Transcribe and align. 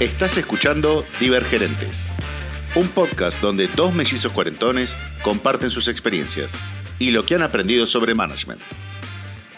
Estás 0.00 0.38
escuchando 0.38 1.04
Divergerentes, 1.18 2.06
un 2.76 2.86
podcast 2.86 3.40
donde 3.40 3.66
dos 3.66 3.92
mellizos 3.92 4.30
cuarentones 4.30 4.96
comparten 5.24 5.72
sus 5.72 5.88
experiencias 5.88 6.56
y 7.00 7.10
lo 7.10 7.26
que 7.26 7.34
han 7.34 7.42
aprendido 7.42 7.84
sobre 7.84 8.14
management. 8.14 8.60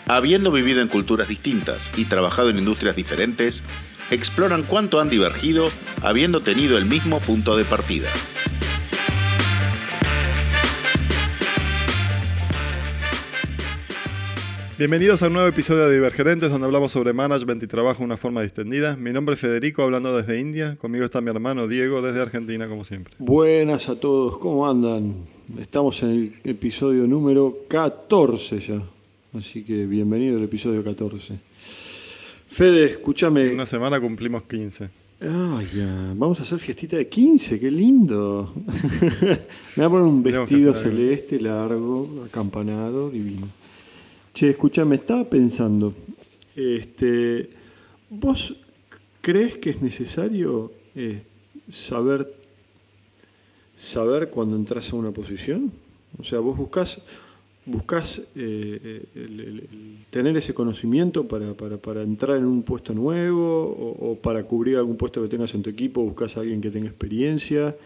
Habiendo 0.07 0.51
vivido 0.51 0.81
en 0.81 0.89
culturas 0.89 1.29
distintas 1.29 1.93
y 1.95 2.07
trabajado 2.07 2.49
en 2.49 2.57
industrias 2.57 2.97
diferentes, 2.97 3.63
exploran 4.11 4.63
cuánto 4.63 4.99
han 4.99 5.11
divergido 5.11 5.69
habiendo 6.01 6.41
tenido 6.41 6.79
el 6.79 6.87
mismo 6.87 7.21
punto 7.21 7.55
de 7.55 7.67
partida. 7.67 8.09
Bienvenidos 14.81 15.23
a 15.23 15.27
un 15.27 15.35
nuevo 15.35 15.47
episodio 15.47 15.87
de 15.91 15.97
Divergerentes 15.97 16.51
donde 16.51 16.65
hablamos 16.65 16.91
sobre 16.91 17.13
management 17.13 17.63
y 17.63 17.67
trabajo 17.67 17.99
de 17.99 18.07
una 18.07 18.17
forma 18.17 18.41
distendida. 18.41 18.97
Mi 18.97 19.13
nombre 19.13 19.35
es 19.35 19.41
Federico, 19.43 19.83
hablando 19.83 20.17
desde 20.17 20.41
India. 20.41 20.77
Conmigo 20.81 21.05
está 21.05 21.21
mi 21.21 21.29
hermano 21.29 21.69
Diego 21.69 22.01
desde 22.01 22.23
Argentina, 22.23 22.67
como 22.67 22.87
siempre. 22.87 23.13
Buenas 23.19 23.91
a 23.91 23.97
todos, 23.97 24.39
¿cómo 24.39 24.67
andan? 24.67 25.17
Estamos 25.61 26.03
en 26.03 26.09
el 26.13 26.33
episodio 26.45 27.07
número 27.07 27.59
14 27.69 28.59
ya. 28.59 28.83
Así 29.39 29.65
que 29.65 29.85
bienvenido 29.85 30.39
al 30.39 30.45
episodio 30.45 30.83
14. 30.83 31.39
Fede, 32.49 32.85
escúchame. 32.85 33.49
En 33.49 33.53
una 33.57 33.67
semana 33.67 34.01
cumplimos 34.01 34.45
15. 34.45 34.89
Ay, 35.21 35.69
ya. 35.77 36.15
Vamos 36.17 36.41
a 36.41 36.45
hacer 36.45 36.59
fiestita 36.59 36.97
de 36.97 37.07
15, 37.07 37.61
qué 37.61 37.71
lindo. 37.71 38.55
Me 39.21 39.37
voy 39.77 39.85
a 39.85 39.91
poner 39.91 40.07
un 40.07 40.23
vestido 40.23 40.73
celeste 40.73 41.39
largo, 41.39 42.25
acampanado, 42.27 43.11
divino. 43.11 43.60
Che, 44.41 44.49
escúchame, 44.49 44.95
estaba 44.95 45.23
pensando, 45.29 45.93
este, 46.57 47.51
¿vos 48.09 48.57
crees 49.21 49.59
que 49.59 49.69
es 49.69 49.83
necesario 49.83 50.73
eh, 50.95 51.21
saber, 51.69 52.33
saber 53.77 54.31
cuando 54.31 54.57
entras 54.57 54.91
a 54.95 54.97
una 54.97 55.11
posición? 55.11 55.71
O 56.19 56.25
sea, 56.25 56.39
vos 56.39 56.57
buscas, 56.57 57.03
buscas 57.67 58.23
eh, 58.35 59.05
tener 60.09 60.35
ese 60.39 60.55
conocimiento 60.55 61.29
para, 61.29 61.53
para, 61.53 62.03
entrar 62.03 62.39
en 62.39 62.47
un 62.47 62.63
puesto 62.63 62.95
nuevo 62.95 63.67
o, 64.01 64.17
para 64.23 64.45
cubrir 64.45 64.79
algún 64.79 64.97
puesto 64.97 65.21
que 65.21 65.29
tengas 65.29 65.55
en 65.55 65.63
tu 65.63 65.69
equipo, 65.69 66.01
buscas 66.01 66.39
a 66.39 66.41
alguien 66.41 66.63
que 66.63 66.71
tenga 66.71 66.89
experiencia. 66.89 67.77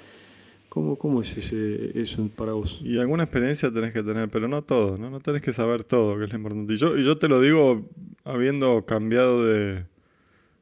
¿Cómo, 0.74 0.96
¿Cómo, 0.96 1.22
es 1.22 1.36
ese, 1.36 1.96
eso 2.00 2.28
para 2.34 2.50
vos? 2.50 2.80
Y 2.82 2.98
alguna 2.98 3.22
experiencia 3.22 3.72
tenés 3.72 3.92
que 3.92 4.02
tener, 4.02 4.28
pero 4.28 4.48
no 4.48 4.62
todo, 4.62 4.98
¿no? 4.98 5.08
No 5.08 5.20
tenés 5.20 5.40
que 5.40 5.52
saber 5.52 5.84
todo, 5.84 6.18
que 6.18 6.24
es 6.24 6.30
lo 6.30 6.36
importante. 6.36 6.74
Y 6.74 6.76
yo, 6.78 6.98
y 6.98 7.04
yo 7.04 7.16
te 7.16 7.28
lo 7.28 7.40
digo 7.40 7.88
habiendo 8.24 8.84
cambiado 8.84 9.44
de 9.44 9.86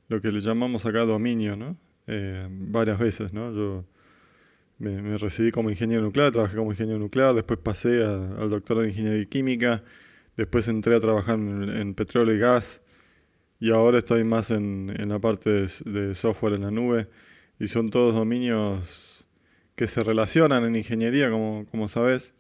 lo 0.09 0.21
que 0.21 0.31
le 0.31 0.43
llamamos 0.43 0.85
acá 0.85 1.07
dominio, 1.07 1.57
¿no? 1.57 1.79
Eh, 2.09 2.47
varias 2.51 2.99
veces, 2.99 3.33
¿no? 3.33 3.55
Yo 3.55 3.87
me, 4.79 5.17
recibí 5.17 5.51
como 5.51 5.71
ingeniero 5.71 6.03
nuclear, 6.03 6.31
trabajé 6.31 6.57
como 6.57 6.73
ingeniero 6.73 6.99
nuclear, 6.99 7.35
después 7.35 7.59
pasé 7.59 8.05
al 8.05 8.51
doctorado 8.51 8.83
de 8.83 8.91
ingeniería 8.91 9.25
química, 9.25 9.83
después 10.37 10.69
entré 10.69 10.95
a 10.95 11.01
trabajar 11.01 11.37
en, 11.37 11.95
petróleo 11.95 12.35
y 12.35 12.39
gas, 12.39 12.83
y 13.61 13.71
ahora 13.71 14.01
estoy 14.01 14.25
más 14.25 14.51
en, 14.51 14.95
en 14.95 15.09
la 15.09 15.19
parte 15.21 15.49
de, 15.49 15.69
de 15.91 16.15
software 16.15 16.53
en 16.53 16.63
la 16.65 16.71
nube, 16.71 17.09
y 17.59 17.69
son 17.69 17.89
todos 17.89 18.15
dominios 18.15 19.12
que 19.75 19.87
se 19.87 20.03
relacionan 20.03 20.65
en 20.65 20.77
ingeniería, 20.77 21.31
como, 21.31 21.67
como 21.71 21.89
sabes, 21.89 22.35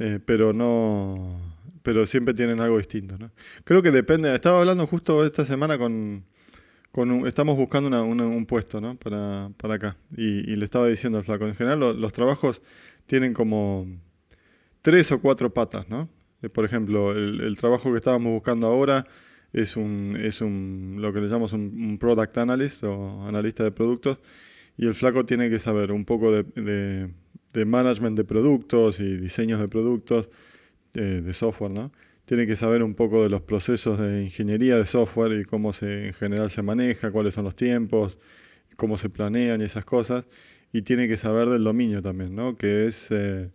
eh, 0.00 0.20
pero 0.24 0.52
no 0.52 1.54
pero 1.84 2.06
siempre 2.06 2.32
tienen 2.32 2.60
algo 2.60 2.78
distinto. 2.78 3.18
¿no? 3.18 3.30
Creo 3.62 3.82
que 3.82 3.90
depende, 3.90 4.34
estaba 4.34 4.58
hablando 4.58 4.86
justo 4.86 5.24
esta 5.24 5.44
semana 5.44 5.76
con, 5.76 6.24
con 6.90 7.26
estamos 7.26 7.56
buscando 7.56 8.02
un 8.02 8.46
puesto 8.46 8.80
¿no? 8.80 8.96
para, 8.96 9.50
para 9.58 9.74
acá, 9.74 9.96
y, 10.16 10.56
le 10.56 10.64
estaba 10.64 10.88
diciendo 10.88 11.18
al 11.18 11.24
flaco, 11.24 11.46
en 11.46 11.54
general 11.54 12.00
los 12.00 12.12
trabajos 12.14 12.62
tienen 13.04 13.34
como 13.34 13.86
tres 14.80 15.12
o 15.12 15.20
cuatro 15.20 15.52
patas, 15.52 15.88
¿no? 15.90 16.08
Eh, 16.40 16.48
por 16.48 16.64
ejemplo, 16.64 17.12
el, 17.12 17.42
el, 17.42 17.56
trabajo 17.58 17.90
que 17.90 17.98
estábamos 17.98 18.32
buscando 18.32 18.66
ahora 18.66 19.06
es 19.52 19.76
un, 19.76 20.16
es 20.18 20.40
un 20.40 20.96
lo 21.00 21.12
que 21.12 21.20
le 21.20 21.26
llamamos 21.26 21.52
un, 21.52 21.60
un 21.60 21.98
product 21.98 22.38
analyst 22.38 22.82
o 22.84 23.26
analista 23.28 23.62
de 23.62 23.72
productos, 23.72 24.18
y 24.76 24.86
el 24.86 24.94
flaco 24.94 25.24
tiene 25.24 25.50
que 25.50 25.58
saber 25.58 25.92
un 25.92 26.04
poco 26.04 26.32
de, 26.32 27.10
management 27.64 28.16
de 28.16 28.24
productos 28.24 29.00
y 29.00 29.16
diseños 29.16 29.60
de 29.60 29.68
productos, 29.68 30.28
eh, 30.94 31.22
de 31.24 31.32
software, 31.32 31.70
¿no? 31.70 31.92
Tiene 32.24 32.46
que 32.46 32.56
saber 32.56 32.82
un 32.82 32.94
poco 32.94 33.22
de 33.22 33.28
los 33.28 33.42
procesos 33.42 33.98
de 33.98 34.24
ingeniería 34.24 34.76
de 34.76 34.86
software 34.86 35.38
y 35.40 35.44
cómo 35.44 35.72
se, 35.72 36.06
en 36.06 36.12
general 36.14 36.50
se 36.50 36.62
maneja, 36.62 37.10
cuáles 37.10 37.34
son 37.34 37.44
los 37.44 37.54
tiempos, 37.54 38.18
cómo 38.76 38.96
se 38.96 39.10
planean 39.10 39.60
y 39.60 39.64
esas 39.64 39.84
cosas. 39.84 40.24
Y 40.72 40.82
tiene 40.82 41.06
que 41.06 41.16
saber 41.16 41.50
del 41.50 41.62
dominio 41.62 42.02
también, 42.02 42.34
¿no? 42.34 42.56
Que 42.56 42.86
es 42.86 43.08
eh, 43.10 43.50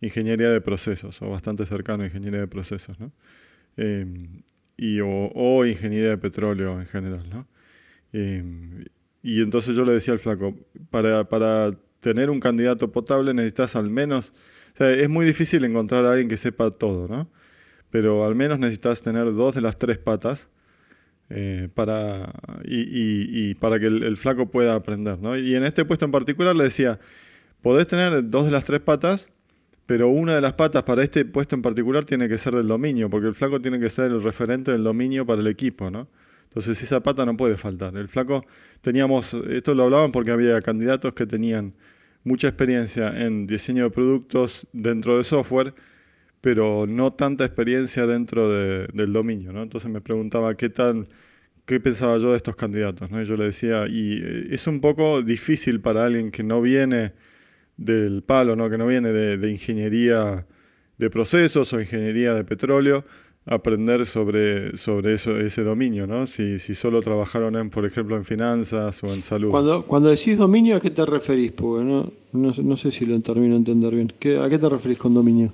ingeniería 0.00 0.50
de 0.50 0.60
procesos, 0.60 1.20
o 1.22 1.30
bastante 1.30 1.66
cercano 1.66 2.04
a 2.04 2.06
ingeniería 2.06 2.40
de 2.40 2.46
procesos, 2.46 3.00
¿no? 3.00 3.12
Eh, 3.76 4.06
y, 4.76 5.00
o, 5.02 5.66
ingeniería 5.66 6.10
de 6.10 6.18
petróleo 6.18 6.80
en 6.80 6.86
general, 6.86 7.28
¿no? 7.28 7.46
Y 9.22 9.42
entonces 9.42 9.76
yo 9.76 9.84
le 9.84 9.92
decía 9.92 10.12
al 10.12 10.18
flaco, 10.18 10.56
para, 10.90 11.28
para 11.28 11.72
tener 12.00 12.30
un 12.30 12.40
candidato 12.40 12.90
potable 12.90 13.34
necesitas 13.34 13.76
al 13.76 13.90
menos, 13.90 14.32
es 14.78 15.08
muy 15.08 15.26
difícil 15.26 15.64
encontrar 15.64 16.04
a 16.04 16.10
alguien 16.10 16.28
que 16.28 16.36
sepa 16.36 16.70
todo, 16.70 17.06
¿no? 17.06 17.28
Pero 17.90 18.24
al 18.24 18.34
menos 18.34 18.58
necesitas 18.58 19.02
tener 19.02 19.32
dos 19.34 19.54
de 19.54 19.60
las 19.60 19.76
tres 19.76 19.98
patas 19.98 20.48
eh, 21.28 21.68
para, 21.74 22.32
y, 22.64 23.50
y, 23.50 23.54
para 23.54 23.78
que 23.78 23.86
el, 23.86 24.16
flaco 24.16 24.50
pueda 24.50 24.74
aprender, 24.74 25.18
¿no? 25.18 25.36
Y 25.36 25.54
en 25.54 25.64
este 25.64 25.84
puesto 25.84 26.04
en 26.04 26.12
particular 26.12 26.56
le 26.56 26.64
decía, 26.64 26.98
podés 27.62 27.88
tener 27.88 28.30
dos 28.30 28.46
de 28.46 28.52
las 28.52 28.64
tres 28.64 28.80
patas, 28.80 29.28
pero 29.86 30.08
una 30.08 30.34
de 30.34 30.40
las 30.40 30.54
patas 30.54 30.84
para 30.84 31.02
este 31.02 31.24
puesto 31.24 31.56
en 31.56 31.62
particular 31.62 32.04
tiene 32.04 32.28
que 32.28 32.38
ser 32.38 32.54
del 32.54 32.68
dominio, 32.68 33.10
porque 33.10 33.28
el 33.28 33.34
flaco 33.34 33.60
tiene 33.60 33.78
que 33.80 33.90
ser 33.90 34.10
el 34.10 34.22
referente 34.22 34.72
del 34.72 34.84
dominio 34.84 35.26
para 35.26 35.40
el 35.40 35.46
equipo, 35.48 35.90
¿no? 35.90 36.08
Entonces 36.50 36.82
esa 36.82 37.00
pata 37.00 37.24
no 37.24 37.36
puede 37.36 37.56
faltar. 37.56 37.96
El 37.96 38.08
flaco 38.08 38.44
teníamos, 38.80 39.34
esto 39.34 39.72
lo 39.72 39.84
hablaban 39.84 40.10
porque 40.10 40.32
había 40.32 40.60
candidatos 40.60 41.14
que 41.14 41.24
tenían 41.24 41.74
mucha 42.24 42.48
experiencia 42.48 43.24
en 43.24 43.46
diseño 43.46 43.84
de 43.84 43.90
productos 43.90 44.66
dentro 44.72 45.16
de 45.16 45.22
software, 45.22 45.74
pero 46.40 46.86
no 46.88 47.12
tanta 47.12 47.44
experiencia 47.44 48.04
dentro 48.06 48.48
del 48.50 49.12
dominio. 49.12 49.52
¿no? 49.52 49.62
Entonces 49.62 49.88
me 49.88 50.00
preguntaba 50.00 50.56
qué 50.56 50.68
tal, 50.68 51.08
qué 51.66 51.78
pensaba 51.78 52.18
yo 52.18 52.32
de 52.32 52.38
estos 52.38 52.56
candidatos. 52.56 53.12
¿no? 53.12 53.22
Y 53.22 53.26
yo 53.26 53.36
le 53.36 53.44
decía, 53.44 53.86
y 53.88 54.20
eh, 54.20 54.48
es 54.50 54.66
un 54.66 54.80
poco 54.80 55.22
difícil 55.22 55.80
para 55.80 56.04
alguien 56.06 56.32
que 56.32 56.42
no 56.42 56.60
viene 56.60 57.12
del 57.76 58.24
palo, 58.24 58.56
¿no? 58.56 58.68
que 58.68 58.76
no 58.76 58.88
viene 58.88 59.12
de, 59.12 59.38
de 59.38 59.50
ingeniería 59.52 60.46
de 60.98 61.10
procesos 61.10 61.72
o 61.72 61.80
ingeniería 61.80 62.34
de 62.34 62.44
petróleo, 62.44 63.04
aprender 63.50 64.06
sobre, 64.06 64.78
sobre 64.78 65.14
eso, 65.14 65.36
ese 65.36 65.62
dominio, 65.64 66.06
¿no? 66.06 66.28
Si, 66.28 66.60
si 66.60 66.76
solo 66.76 67.02
trabajaron, 67.02 67.56
en, 67.56 67.68
por 67.68 67.84
ejemplo, 67.84 68.16
en 68.16 68.24
finanzas 68.24 69.02
o 69.02 69.12
en 69.12 69.24
salud. 69.24 69.50
Cuando, 69.50 69.84
cuando 69.86 70.08
decís 70.08 70.38
dominio, 70.38 70.76
¿a 70.76 70.80
qué 70.80 70.90
te 70.90 71.04
referís? 71.04 71.50
Porque 71.50 71.84
no, 71.84 72.12
no, 72.32 72.76
sé 72.76 72.92
si 72.92 73.04
lo 73.04 73.20
termino 73.20 73.54
de 73.54 73.58
entender 73.58 73.92
bien. 73.92 74.12
¿A 74.40 74.48
qué 74.48 74.56
te 74.56 74.68
referís 74.68 74.98
con 74.98 75.12
dominio? 75.12 75.52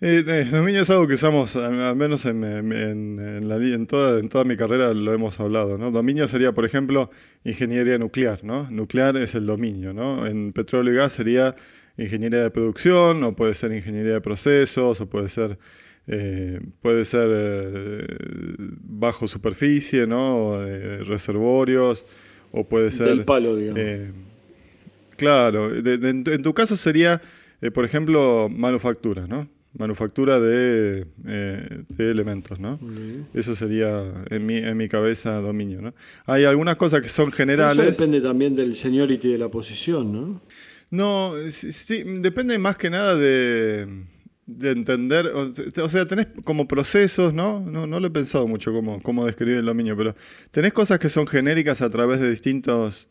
Eh, 0.00 0.22
eh, 0.24 0.44
dominio 0.44 0.82
es 0.82 0.90
algo 0.90 1.08
que 1.08 1.14
usamos, 1.14 1.56
al 1.56 1.96
menos 1.96 2.24
en, 2.26 2.44
en, 2.44 3.48
la, 3.48 3.56
en, 3.56 3.88
toda, 3.88 4.20
en 4.20 4.28
toda 4.28 4.44
mi 4.44 4.56
carrera 4.56 4.94
lo 4.94 5.12
hemos 5.12 5.40
hablado. 5.40 5.76
¿no? 5.78 5.90
Dominio 5.90 6.28
sería, 6.28 6.52
por 6.52 6.64
ejemplo, 6.64 7.10
ingeniería 7.42 7.98
nuclear. 7.98 8.44
¿no? 8.44 8.70
Nuclear 8.70 9.16
es 9.16 9.34
el 9.34 9.46
dominio. 9.46 9.92
¿no? 9.92 10.24
En 10.28 10.52
petróleo 10.52 10.94
y 10.94 10.96
gas 10.96 11.14
sería 11.14 11.56
ingeniería 11.98 12.42
de 12.42 12.50
producción, 12.52 13.24
o 13.24 13.34
puede 13.34 13.54
ser 13.54 13.72
ingeniería 13.72 14.12
de 14.12 14.20
procesos, 14.20 15.00
o 15.00 15.08
puede 15.08 15.28
ser 15.28 15.58
eh, 16.08 16.60
puede 16.80 17.04
ser 17.04 17.28
eh, 17.32 18.06
bajo 18.82 19.26
superficie, 19.26 20.06
¿no? 20.06 20.64
reservorios, 21.04 22.04
o 22.52 22.68
puede 22.68 22.90
ser... 22.90 23.08
Del 23.08 23.24
palo, 23.24 23.56
digamos. 23.56 23.80
Eh, 23.80 24.12
claro, 25.16 25.74
en 25.74 26.42
tu 26.42 26.54
caso 26.54 26.76
sería, 26.76 27.20
por 27.74 27.84
ejemplo, 27.84 28.48
manufactura, 28.48 29.26
¿no? 29.26 29.48
Manufactura 29.76 30.40
de, 30.40 31.06
elementos, 31.98 32.60
¿no? 32.60 32.78
Eso 33.34 33.54
sería 33.56 34.24
en 34.30 34.46
mi, 34.46 34.56
en 34.56 34.76
mi 34.76 34.88
cabeza 34.88 35.34
dominio, 35.40 35.82
¿no? 35.82 35.94
Hay 36.24 36.44
algunas 36.44 36.76
cosas 36.76 37.02
que 37.02 37.08
son 37.08 37.32
generales. 37.32 37.78
Eso 37.78 38.02
depende 38.02 38.20
también 38.20 38.54
del 38.54 38.76
seniority 38.76 39.32
de 39.32 39.38
la 39.38 39.50
posición, 39.50 40.12
¿no? 40.12 40.42
No, 40.88 41.32
sí, 41.50 42.04
depende 42.20 42.56
más 42.58 42.76
que 42.76 42.90
nada 42.90 43.16
de 43.16 44.06
de 44.46 44.70
entender, 44.70 45.26
o 45.26 45.88
sea, 45.88 46.06
tenés 46.06 46.28
como 46.44 46.68
procesos, 46.68 47.34
¿no? 47.34 47.60
No, 47.60 47.86
no 47.86 47.98
lo 47.98 48.06
he 48.06 48.10
pensado 48.10 48.46
mucho 48.46 48.72
cómo, 48.72 49.02
cómo 49.02 49.26
describir 49.26 49.56
el 49.56 49.66
dominio, 49.66 49.96
pero 49.96 50.14
tenés 50.52 50.72
cosas 50.72 51.00
que 51.00 51.10
son 51.10 51.26
genéricas 51.26 51.82
a 51.82 51.90
través 51.90 52.20
de 52.20 52.30
distintos, 52.30 53.08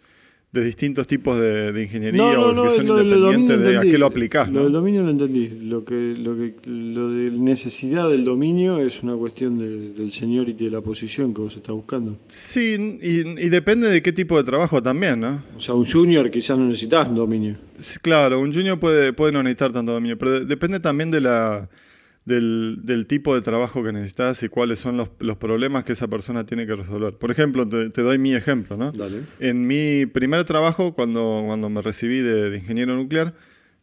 de 0.56 0.63
distintos 0.63 1.06
tipos 1.06 1.38
de, 1.38 1.84
ingeniería 1.84 2.40
o 2.40 2.63
que 2.63 2.69
son 2.72 2.88
independientes 2.88 3.60
de 3.60 3.78
a 3.78 3.81
qué 3.81 3.98
lo 3.98 4.06
aplicás. 4.06 4.50
Lo 4.50 4.63
del 4.63 4.74
dominio 4.74 5.04
lo 5.04 5.12
entendí. 5.12 5.50
Lo 5.50 5.84
que, 5.84 6.16
lo 6.18 6.36
que 6.36 6.56
lo 6.66 7.10
de 7.10 7.31
necesidad 7.31 8.10
del 8.10 8.24
dominio 8.24 8.80
es 8.80 9.04
una 9.04 9.16
cuestión 9.16 9.57
del 9.60 10.12
señor 10.13 10.48
y 10.48 10.54
de 10.54 10.72
la 10.72 10.81
posición 10.81 11.34
que 11.34 11.42
vos 11.42 11.56
estás 11.56 11.75
buscando. 11.75 12.18
Sí, 12.30 13.00
y, 13.02 13.50
depende 13.50 13.90
de 13.90 14.02
qué 14.02 14.13
tipo 14.13 14.38
de 14.38 14.44
trabajo 14.44 14.81
también, 14.81 15.19
¿no? 15.19 15.44
O 15.57 15.60
sea, 15.60 15.75
un 15.75 15.86
junior 15.86 16.31
quizás 16.31 16.57
no 16.57 16.66
necesitas 16.66 17.13
dominio. 17.13 17.57
claro, 18.02 18.40
un 18.40 18.54
junior 18.54 18.80
puede, 18.80 19.12
puede 19.12 19.34
no 19.34 19.44
necesitar 19.44 19.74
tanto 19.74 19.92
dominio, 19.92 20.18
pero 20.18 20.40
depende 20.46 20.80
también 20.80 21.12
de 21.12 21.22
la 21.22 21.69
del, 22.25 23.06
tipo 23.07 23.36
de 23.36 23.42
trabajo 23.42 23.83
que 23.83 23.92
necesitas 23.92 24.42
y 24.44 24.50
cuáles 24.50 24.80
son 24.80 24.98
los, 24.98 25.10
problemas 25.38 25.86
que 25.86 25.94
esa 25.94 26.07
persona 26.07 26.45
tiene 26.45 26.66
que 26.66 26.75
resolver. 26.75 27.13
Por 27.13 27.31
ejemplo, 27.31 27.68
te, 27.68 28.01
doy 28.01 28.18
mi 28.18 28.33
ejemplo, 28.33 28.77
¿no? 28.77 28.92
En 29.39 29.68
mi 29.68 30.06
primer 30.07 30.44
trabajo, 30.44 30.94
cuando, 30.94 31.44
cuando 31.45 31.69
me 31.69 31.81
recibí 31.81 32.19
de, 32.19 32.57
ingeniero 32.57 32.95
nuclear, 32.95 33.36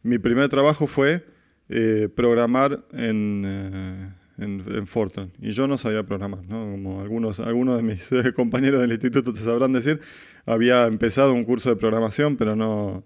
mi 0.03 0.17
primer 0.17 0.49
trabajo 0.49 0.87
fue 0.87 1.25
eh, 1.69 2.09
programar 2.13 2.83
en, 2.91 3.43
eh, 3.45 4.09
en, 4.37 4.87
Fortran. 4.87 5.31
Y 5.41 5.51
yo 5.51 5.67
no 5.67 5.77
sabía 5.77 6.03
programar, 6.03 6.43
¿no? 6.43 6.69
Como 6.71 7.01
algunos, 7.01 7.39
algunos 7.39 7.77
de 7.77 7.83
mis 7.83 8.09
compañeros 8.35 8.81
del 8.81 8.91
instituto 8.91 9.33
te 9.33 9.39
sabrán 9.39 9.71
decir, 9.71 10.01
había 10.45 10.85
empezado 10.87 11.33
un 11.33 11.45
curso 11.45 11.69
de 11.69 11.77
programación, 11.77 12.35
pero 12.35 12.57
no 12.57 13.05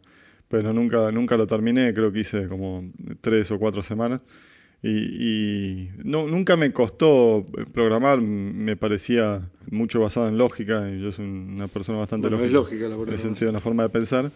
pero 0.50 0.72
nunca, 0.74 1.12
nunca 1.12 1.36
lo 1.36 1.46
terminé, 1.46 1.94
creo 1.94 2.12
que 2.12 2.20
hice 2.20 2.48
como 2.48 2.90
tres 3.22 3.52
o 3.52 3.60
cuatro 3.60 3.84
semanas. 3.84 4.22
Y, 4.84 5.90
no, 6.04 6.28
nunca 6.28 6.56
me 6.56 6.72
costó 6.72 7.46
programar, 7.74 8.22
me 8.22 8.76
parecía 8.76 9.50
mucho 9.72 10.00
basado 10.00 10.28
en 10.28 10.38
lógica, 10.38 10.90
y 10.90 11.02
yo 11.02 11.12
soy 11.12 11.26
una 11.26 11.68
persona 11.68 11.98
bastante 11.98 12.30
lógica. 12.30 12.48
Es 12.48 12.54
lógica 12.54 12.88
la 12.88 12.96
En 12.96 13.10
el 13.10 13.20
sentido 13.20 13.48
de 13.48 13.54
la 13.54 13.60
forma 13.60 13.84
de 13.84 13.90
pensar. 13.90 14.32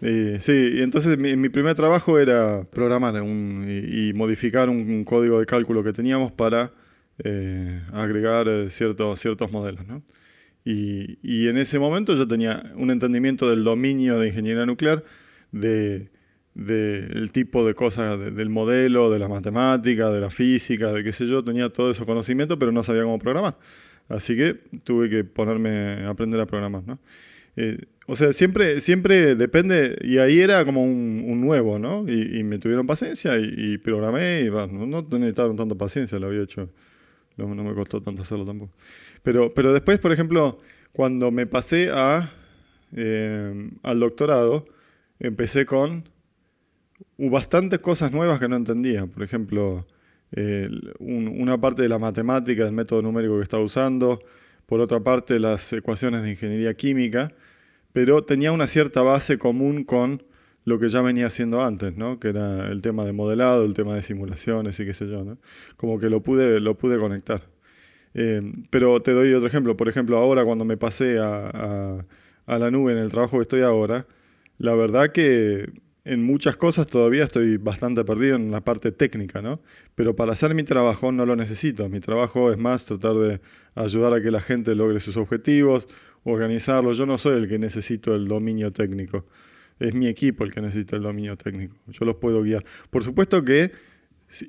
sí, 0.00 0.72
y 0.76 0.82
entonces 0.82 1.18
mi, 1.18 1.48
primer 1.48 1.74
trabajo 1.74 2.18
era 2.18 2.64
programar 2.64 3.14
y, 3.24 4.12
modificar 4.14 4.68
un, 4.68 5.04
código 5.04 5.38
de 5.38 5.46
cálculo 5.46 5.84
que 5.84 5.92
teníamos 5.92 6.32
para 6.32 6.72
eh, 7.22 7.82
agregar 7.92 8.48
eh, 8.48 8.70
ciertos, 8.70 9.20
ciertos 9.20 9.52
modelos. 9.52 9.86
¿no? 9.86 10.02
Y, 10.64 11.18
y 11.22 11.48
en 11.48 11.58
ese 11.58 11.78
momento 11.78 12.16
yo 12.16 12.26
tenía 12.26 12.72
un 12.74 12.90
entendimiento 12.90 13.50
del 13.50 13.64
dominio 13.64 14.18
de 14.18 14.28
ingeniería 14.28 14.64
nuclear, 14.64 15.04
de 15.52 16.08
del 16.54 17.32
tipo 17.32 17.66
de 17.66 17.74
cosas, 17.74 18.18
del 18.34 18.48
modelo, 18.48 19.10
de 19.10 19.18
la 19.18 19.28
matemática, 19.28 20.10
de 20.10 20.20
la 20.20 20.30
física, 20.30 20.92
de 20.92 21.02
qué 21.02 21.12
sé 21.12 21.26
yo, 21.26 21.42
tenía 21.42 21.68
todo 21.68 21.90
ese 21.90 22.04
conocimiento, 22.04 22.58
pero 22.58 22.72
no 22.72 22.82
sabía 22.82 23.02
cómo 23.02 23.18
programar. 23.18 23.56
Así 24.08 24.36
que 24.36 24.54
tuve 24.84 25.10
que 25.10 25.24
ponerme 25.24 26.04
a 26.04 26.10
aprender 26.10 26.40
a 26.40 26.46
programar, 26.46 26.82
¿no? 26.86 26.98
Eh, 27.56 27.78
o 28.06 28.16
sea, 28.16 28.32
siempre, 28.32 28.80
siempre 28.80 29.34
depende, 29.34 29.96
y 30.02 30.18
ahí 30.18 30.40
era 30.40 30.64
como 30.64 30.84
un, 30.84 31.40
nuevo, 31.40 31.78
¿no? 31.78 32.06
Y, 32.08 32.42
me 32.44 32.58
tuvieron 32.58 32.86
paciencia 32.86 33.38
y, 33.38 33.78
programé, 33.78 34.42
y 34.42 34.50
no, 34.50 34.86
no 34.86 35.02
necesitaron 35.02 35.56
tanta 35.56 35.74
paciencia, 35.74 36.18
lo 36.18 36.26
había 36.26 36.42
hecho, 36.42 36.68
no, 37.36 37.48
me 37.48 37.74
costó 37.74 38.02
tanto 38.02 38.22
hacerlo 38.22 38.44
tampoco. 38.44 38.72
Pero, 39.22 39.52
pero 39.54 39.72
después, 39.72 39.98
por 39.98 40.12
ejemplo, 40.12 40.60
cuando 40.92 41.30
me 41.30 41.46
pasé 41.46 41.90
a, 41.90 42.30
eh, 42.94 43.70
al 43.82 44.00
doctorado, 44.00 44.66
empecé 45.18 45.64
con 45.64 46.04
bastantes 47.18 47.78
cosas 47.80 48.12
nuevas 48.12 48.38
que 48.38 48.48
no 48.48 48.56
entendía. 48.56 49.06
Por 49.06 49.22
ejemplo, 49.22 49.86
una 51.00 51.60
parte 51.60 51.82
de 51.82 51.88
la 51.88 51.98
matemática, 51.98 52.64
del 52.64 52.72
método 52.72 53.02
numérico 53.02 53.36
que 53.36 53.42
estaba 53.42 53.62
usando, 53.62 54.20
por 54.66 54.80
otra 54.80 55.00
parte 55.00 55.38
las 55.38 55.72
ecuaciones 55.72 56.22
de 56.22 56.30
ingeniería 56.30 56.74
química, 56.74 57.32
pero 57.92 58.24
tenía 58.24 58.52
una 58.52 58.66
cierta 58.66 59.02
base 59.02 59.38
común 59.38 59.84
con 59.84 60.22
lo 60.64 60.78
que 60.78 60.88
ya 60.88 61.02
venía 61.02 61.26
haciendo 61.26 61.62
antes, 61.62 61.96
¿no? 61.96 62.18
que 62.18 62.28
era 62.28 62.68
el 62.68 62.80
tema 62.80 63.04
de 63.04 63.12
modelado, 63.12 63.64
el 63.64 63.74
tema 63.74 63.94
de 63.94 64.02
simulaciones 64.02 64.80
y 64.80 64.86
qué 64.86 64.94
sé 64.94 65.06
yo. 65.08 65.22
¿no? 65.24 65.38
Como 65.76 65.98
que 65.98 66.08
lo 66.08 66.22
pude, 66.22 66.60
lo 66.60 66.76
pude 66.76 66.98
conectar. 66.98 67.42
Eh, 68.14 68.40
pero 68.70 69.02
te 69.02 69.12
doy 69.12 69.32
otro 69.34 69.46
ejemplo. 69.46 69.76
Por 69.76 69.88
ejemplo, 69.88 70.16
ahora 70.16 70.44
cuando 70.44 70.64
me 70.64 70.76
pasé 70.76 71.18
a, 71.18 72.04
a 72.46 72.58
la 72.58 72.70
nube 72.70 72.92
en 72.92 72.98
el 72.98 73.10
trabajo 73.10 73.36
que 73.36 73.42
estoy 73.42 73.60
ahora, 73.60 74.06
la 74.58 74.74
verdad 74.74 75.12
que 75.12 75.68
en 76.04 76.22
muchas 76.22 76.56
cosas 76.56 76.86
todavía 76.86 77.24
estoy 77.24 77.56
bastante 77.56 78.04
perdido 78.04 78.36
en 78.36 78.50
la 78.50 78.62
parte 78.62 78.92
técnica, 78.92 79.40
¿no? 79.40 79.62
Pero 79.94 80.14
para 80.14 80.34
hacer 80.34 80.54
mi 80.54 80.62
trabajo 80.62 81.12
no 81.12 81.24
lo 81.24 81.34
necesito. 81.34 81.88
Mi 81.88 82.00
trabajo 82.00 82.52
es 82.52 82.58
más 82.58 82.84
tratar 82.84 83.14
de 83.14 83.40
ayudar 83.74 84.12
a 84.12 84.20
que 84.20 84.30
la 84.30 84.42
gente 84.42 84.74
logre 84.74 85.00
sus 85.00 85.16
objetivos, 85.16 85.88
organizarlo. 86.24 86.92
Yo 86.92 87.06
no 87.06 87.16
soy 87.16 87.38
el 87.38 87.48
que 87.48 87.58
necesito 87.58 88.14
el 88.14 88.28
dominio 88.28 88.70
técnico. 88.70 89.26
Es 89.78 89.94
mi 89.94 90.06
equipo 90.06 90.44
el 90.44 90.52
que 90.52 90.60
necesita 90.60 90.96
el 90.96 91.02
dominio 91.02 91.36
técnico. 91.36 91.76
Yo 91.86 92.04
los 92.04 92.16
puedo 92.16 92.42
guiar. 92.42 92.64
Por 92.90 93.02
supuesto 93.02 93.42
que 93.42 93.72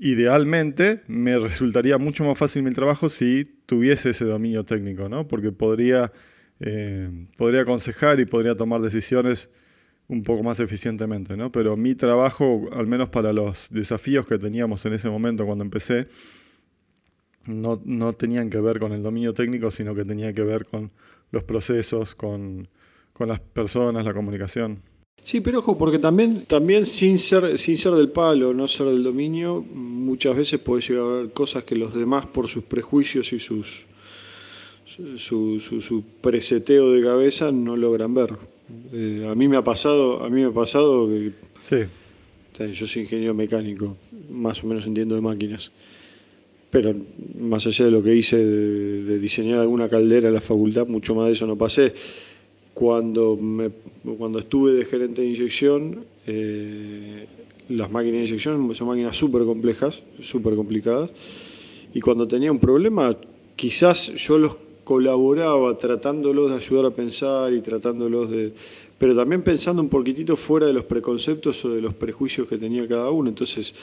idealmente 0.02 1.04
me 1.08 1.40
resultaría 1.40 1.98
mucho 1.98 2.26
más 2.26 2.38
fácil 2.38 2.64
mi 2.64 2.72
trabajo 2.72 3.10
si 3.10 3.46
tuviese 3.66 4.10
ese 4.10 4.26
dominio 4.26 4.66
técnico, 4.66 5.08
¿no? 5.08 5.26
Porque 5.26 5.54
podría, 5.54 6.12
eh, 6.60 7.10
podría 7.38 7.62
aconsejar 7.62 8.20
y 8.20 8.26
podría 8.26 8.56
tomar 8.56 8.82
decisiones 8.82 9.50
un 10.08 10.24
poco 10.24 10.44
más 10.44 10.60
eficientemente, 10.60 11.36
¿no? 11.36 11.52
Pero 11.52 11.76
mi 11.78 11.96
trabajo, 11.96 12.70
al 12.74 12.88
menos 12.88 13.10
para 13.10 13.34
los 13.34 13.68
desafíos 13.70 14.28
que 14.28 14.38
teníamos 14.38 14.86
en 14.86 14.94
ese 14.94 15.10
momento 15.10 15.46
cuando 15.46 15.64
empecé, 15.64 16.08
no, 17.48 17.82
no 17.86 18.14
tenían 18.14 18.50
que 18.50 18.60
ver 18.60 18.80
con 18.80 18.92
el 18.92 19.04
dominio 19.04 19.34
técnico, 19.34 19.72
sino 19.72 19.96
que 19.96 20.06
tenía 20.06 20.34
que 20.34 20.44
ver 20.44 20.66
con 20.66 20.92
los 21.32 21.44
procesos, 21.44 22.16
con, 22.16 22.68
con 23.14 23.28
las 23.28 23.40
personas, 23.40 24.06
la 24.06 24.14
comunicación. 24.14 24.82
Sí, 25.24 25.42
pero 25.42 25.60
ojo, 25.60 25.76
porque 25.78 25.98
también, 25.98 26.46
también 26.46 26.86
sin, 26.86 27.18
ser, 27.18 27.58
sin 27.58 27.78
ser 27.78 27.94
del 27.94 28.10
palo, 28.10 28.54
no 28.54 28.68
ser 28.68 28.88
del 28.88 29.04
dominio, 29.04 29.62
muchas 29.62 30.36
veces 30.36 30.60
puede 30.60 30.84
llegar 30.84 31.04
a 31.04 31.16
ver 31.18 31.34
cosas 31.34 31.64
que 31.64 31.76
los 31.76 31.96
demás, 31.96 32.28
por 32.28 32.48
sus 32.48 32.64
prejuicios 32.64 33.34
y 33.34 33.40
sus 33.40 33.86
su, 35.18 35.60
su, 35.60 35.82
su 35.82 36.04
preseteo 36.22 36.92
de 36.92 37.02
cabeza, 37.02 37.52
no 37.52 37.76
logran 37.76 38.14
ver. 38.14 38.38
Eh, 38.94 39.28
a 39.30 39.36
mí 39.36 39.48
me 39.48 39.58
ha 39.58 39.64
pasado, 39.64 40.24
a 40.24 40.30
mí 40.30 40.42
me 40.42 40.48
ha 40.48 40.52
pasado 40.52 41.08
que 41.08 41.34
yo 42.74 42.88
soy 42.88 43.04
ingeniero 43.04 43.34
mecánico, 43.34 43.98
más 44.30 44.64
o 44.64 44.68
menos 44.68 44.86
entiendo 44.86 45.16
de 45.16 45.22
máquinas. 45.22 45.72
Pero 46.70 46.94
más 47.40 47.66
allá 47.68 47.86
de 47.86 47.92
lo 47.92 48.04
que 48.04 48.16
hice 48.16 48.38
de, 48.38 49.20
diseñar 49.20 49.60
alguna 49.60 49.88
caldera 49.88 50.28
en 50.28 50.34
la 50.34 50.42
facultad, 50.42 50.88
mucho 50.88 51.16
más 51.16 51.28
de 51.28 51.34
eso 51.34 51.46
no 51.46 51.58
pasé. 51.58 51.94
Cuando, 52.74 53.38
me, 53.38 53.70
cuando 54.18 54.40
estuve 54.40 54.74
de 54.74 54.86
gerente 54.86 55.22
de 55.22 55.28
inyección, 55.28 56.06
eh, 56.28 57.26
las 57.70 57.90
máquinas 57.90 58.22
de 58.22 58.28
inyección 58.28 58.76
son 58.76 58.88
máquinas 58.88 59.16
súper 59.16 59.44
complejas, 59.44 60.04
súper 60.22 60.56
complicadas. 60.56 61.12
Y 61.94 62.02
cuando 62.02 62.28
tenía 62.28 62.52
un 62.52 62.60
problema, 62.60 63.16
quizás 63.56 64.14
yo 64.16 64.38
los 64.38 64.58
colaboraba 64.86 65.76
tratándolos 65.78 66.52
de 66.52 66.58
ayudar 66.58 66.86
a 66.86 66.92
pensar 66.92 67.52
y 67.52 67.60
tratándolos 67.60 68.30
de... 68.30 68.54
pero 68.98 69.16
también 69.16 69.42
pensando 69.42 69.82
un 69.82 69.90
poquitito 69.90 70.38
fuera 70.38 70.68
de 70.68 70.74
los 70.74 70.86
preconceptos 70.86 71.66
o 71.66 71.70
de 71.70 71.82
los 71.82 71.94
prejuicios 71.96 72.48
que 72.48 72.58
tenía 72.58 72.88
cada 72.88 73.10
uno. 73.10 73.28
Entonces, 73.28 73.74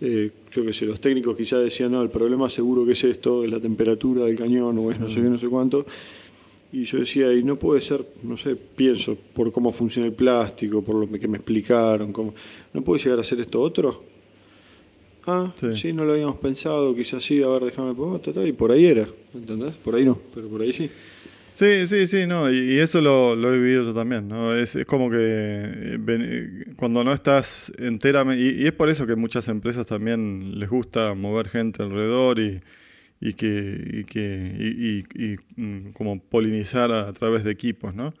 eh, 0.00 0.30
yo 0.52 0.64
qué 0.64 0.72
sé, 0.72 0.84
los 0.84 1.00
técnicos 1.00 1.36
quizás 1.36 1.64
decían, 1.64 1.92
no, 1.92 2.02
el 2.02 2.10
problema 2.10 2.50
seguro 2.50 2.84
que 2.84 2.92
es 2.92 3.02
esto, 3.02 3.42
es 3.42 3.50
la 3.50 3.58
temperatura 3.58 4.26
del 4.26 4.36
cañón 4.36 4.78
o 4.78 4.92
es 4.92 5.00
no 5.00 5.08
sé 5.08 5.16
qué, 5.16 5.22
no 5.22 5.38
sé 5.38 5.48
cuánto. 5.48 5.86
Y 6.70 6.84
yo 6.84 6.98
decía, 6.98 7.32
y 7.32 7.42
no 7.42 7.56
puede 7.56 7.80
ser, 7.80 8.04
no 8.22 8.36
sé, 8.36 8.54
pienso, 8.56 9.16
por 9.34 9.50
cómo 9.52 9.72
funciona 9.72 10.06
el 10.06 10.14
plástico, 10.14 10.82
por 10.82 10.96
lo 10.96 11.10
que 11.18 11.28
me 11.28 11.38
explicaron, 11.38 12.12
cómo, 12.12 12.34
¿no 12.72 12.82
puede 12.82 13.02
llegar 13.02 13.20
a 13.20 13.24
ser 13.24 13.40
esto 13.40 13.60
otro? 13.60 14.11
Ah, 15.26 15.52
sí. 15.74 15.92
no 15.92 16.04
lo 16.04 16.12
habíamos 16.12 16.38
pensado, 16.38 16.94
quizás 16.96 17.22
sí, 17.22 17.42
a 17.42 17.48
ver, 17.48 17.64
déjame, 17.64 17.94
y 18.48 18.52
por 18.52 18.72
ahí 18.72 18.86
era, 18.86 19.06
¿entendés? 19.32 19.74
Por 19.76 19.94
ahí 19.94 20.04
no, 20.04 20.18
pero 20.34 20.48
por 20.48 20.62
ahí 20.62 20.72
sí. 20.72 20.90
Sí, 21.54 21.86
sí, 21.86 22.06
sí, 22.06 22.26
no, 22.26 22.50
y, 22.50 22.78
eso 22.78 23.00
lo, 23.00 23.34
he 23.34 23.58
vivido 23.58 23.84
yo 23.84 23.94
también, 23.94 24.26
¿no? 24.26 24.54
Es, 24.56 24.76
como 24.86 25.10
que 25.10 25.18
eh, 25.18 26.64
cuando 26.76 27.04
no 27.04 27.12
estás 27.12 27.70
enteramente, 27.78 28.42
y, 28.42 28.66
es 28.66 28.72
por 28.72 28.88
eso 28.88 29.06
que 29.06 29.14
muchas 29.14 29.48
empresas 29.48 29.86
también 29.86 30.58
les 30.58 30.68
gusta 30.68 31.14
mover 31.14 31.48
gente 31.48 31.82
alrededor 31.82 32.40
y, 32.40 32.60
y 33.20 33.34
que, 33.34 33.90
y, 33.92 34.04
que 34.04 35.04
y, 35.14 35.60
mm, 35.60 35.92
como 35.92 36.20
polinizar 36.20 36.90
a, 36.90 37.12
través 37.12 37.44
de 37.44 37.52
equipos, 37.52 37.94
¿no? 37.94 38.14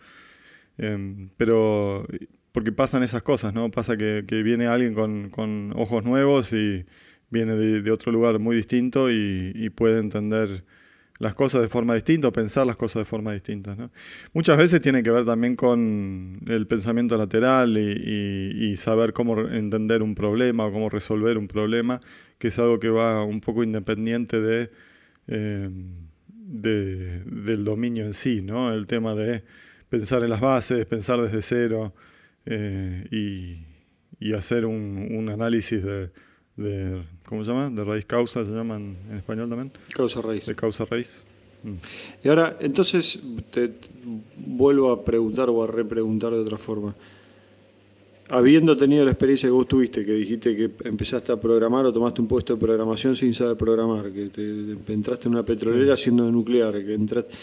Em, 0.78 1.30
pero 1.36 2.06
porque 2.52 2.70
pasan 2.70 3.02
esas 3.02 3.22
cosas, 3.22 3.54
¿no? 3.54 3.70
Pasa 3.70 3.96
que, 3.96 4.22
viene 4.44 4.66
alguien 4.66 4.94
con, 4.94 5.72
ojos 5.74 6.04
nuevos 6.04 6.52
y 6.52 6.84
viene 7.30 7.56
de, 7.56 7.90
otro 7.90 8.12
lugar 8.12 8.38
muy 8.38 8.56
distinto 8.56 9.10
y, 9.10 9.70
puede 9.74 9.98
entender 9.98 10.64
las 11.18 11.34
cosas 11.34 11.62
de 11.62 11.68
forma 11.68 11.94
distinta 11.94 12.32
pensar 12.32 12.66
las 12.66 12.76
cosas 12.76 13.02
de 13.02 13.04
forma 13.04 13.32
distinta. 13.32 13.76
¿no? 13.76 13.90
Muchas 14.32 14.58
veces 14.58 14.80
tiene 14.80 15.04
que 15.04 15.10
ver 15.10 15.24
también 15.24 15.54
con 15.54 16.40
el 16.46 16.66
pensamiento 16.66 17.16
lateral 17.16 17.78
y, 17.78 18.76
saber 18.76 19.12
cómo 19.12 19.40
entender 19.48 20.02
un 20.02 20.14
problema 20.14 20.66
o 20.66 20.72
cómo 20.72 20.90
resolver 20.90 21.38
un 21.38 21.48
problema, 21.48 22.00
que 22.38 22.48
es 22.48 22.58
algo 22.58 22.78
que 22.78 22.90
va 22.90 23.24
un 23.24 23.40
poco 23.40 23.62
independiente 23.62 24.40
de, 24.40 24.70
eh, 25.28 25.70
del 26.26 27.64
dominio 27.64 28.04
en 28.04 28.12
sí, 28.12 28.42
¿no? 28.42 28.72
El 28.74 28.86
tema 28.86 29.14
de 29.14 29.42
pensar 29.88 30.22
en 30.22 30.30
las 30.30 30.40
bases, 30.40 30.84
pensar 30.84 31.20
desde 31.20 31.40
cero 31.40 31.94
eh, 32.46 33.06
y, 33.10 34.32
hacer 34.34 34.64
un, 34.66 35.28
análisis 35.28 35.82
de, 35.82 37.02
¿cómo 37.26 37.44
se 37.44 37.50
llama? 37.50 37.70
De 37.70 37.84
raíz 37.84 38.04
causa, 38.04 38.44
se 38.44 38.50
llaman 38.50 38.96
en 39.10 39.16
español 39.16 39.48
también. 39.48 39.72
Causa 39.94 40.20
raíz. 40.22 40.46
De 40.46 40.54
causa 40.54 40.84
raíz. 40.84 41.08
Mm. 41.62 41.74
Y 42.24 42.28
ahora, 42.28 42.56
entonces, 42.60 43.18
te 43.50 43.72
vuelvo 44.36 44.90
a 44.90 45.04
preguntar 45.04 45.50
o 45.50 45.62
a 45.62 45.66
repreguntar 45.66 46.32
de 46.32 46.38
otra 46.38 46.58
forma. 46.58 46.94
Habiendo 48.28 48.76
tenido 48.76 49.04
la 49.04 49.10
experiencia 49.10 49.48
que 49.48 49.52
vos 49.52 49.68
tuviste, 49.68 50.04
que 50.04 50.12
dijiste 50.12 50.56
que 50.56 50.70
empezaste 50.84 51.32
a 51.32 51.40
programar 51.40 51.84
o 51.84 51.92
tomaste 51.92 52.20
un 52.22 52.28
puesto 52.28 52.54
de 52.54 52.60
programación 52.60 53.14
sin 53.14 53.34
saber 53.34 53.56
programar, 53.56 54.10
que 54.10 54.26
te, 54.26 54.92
entraste 54.92 55.28
en 55.28 55.34
una 55.34 55.44
petrolera 55.44 55.96
siendo 55.96 56.30
nuclear, 56.30 56.72
que 56.84 56.94
entraste... 56.94 57.34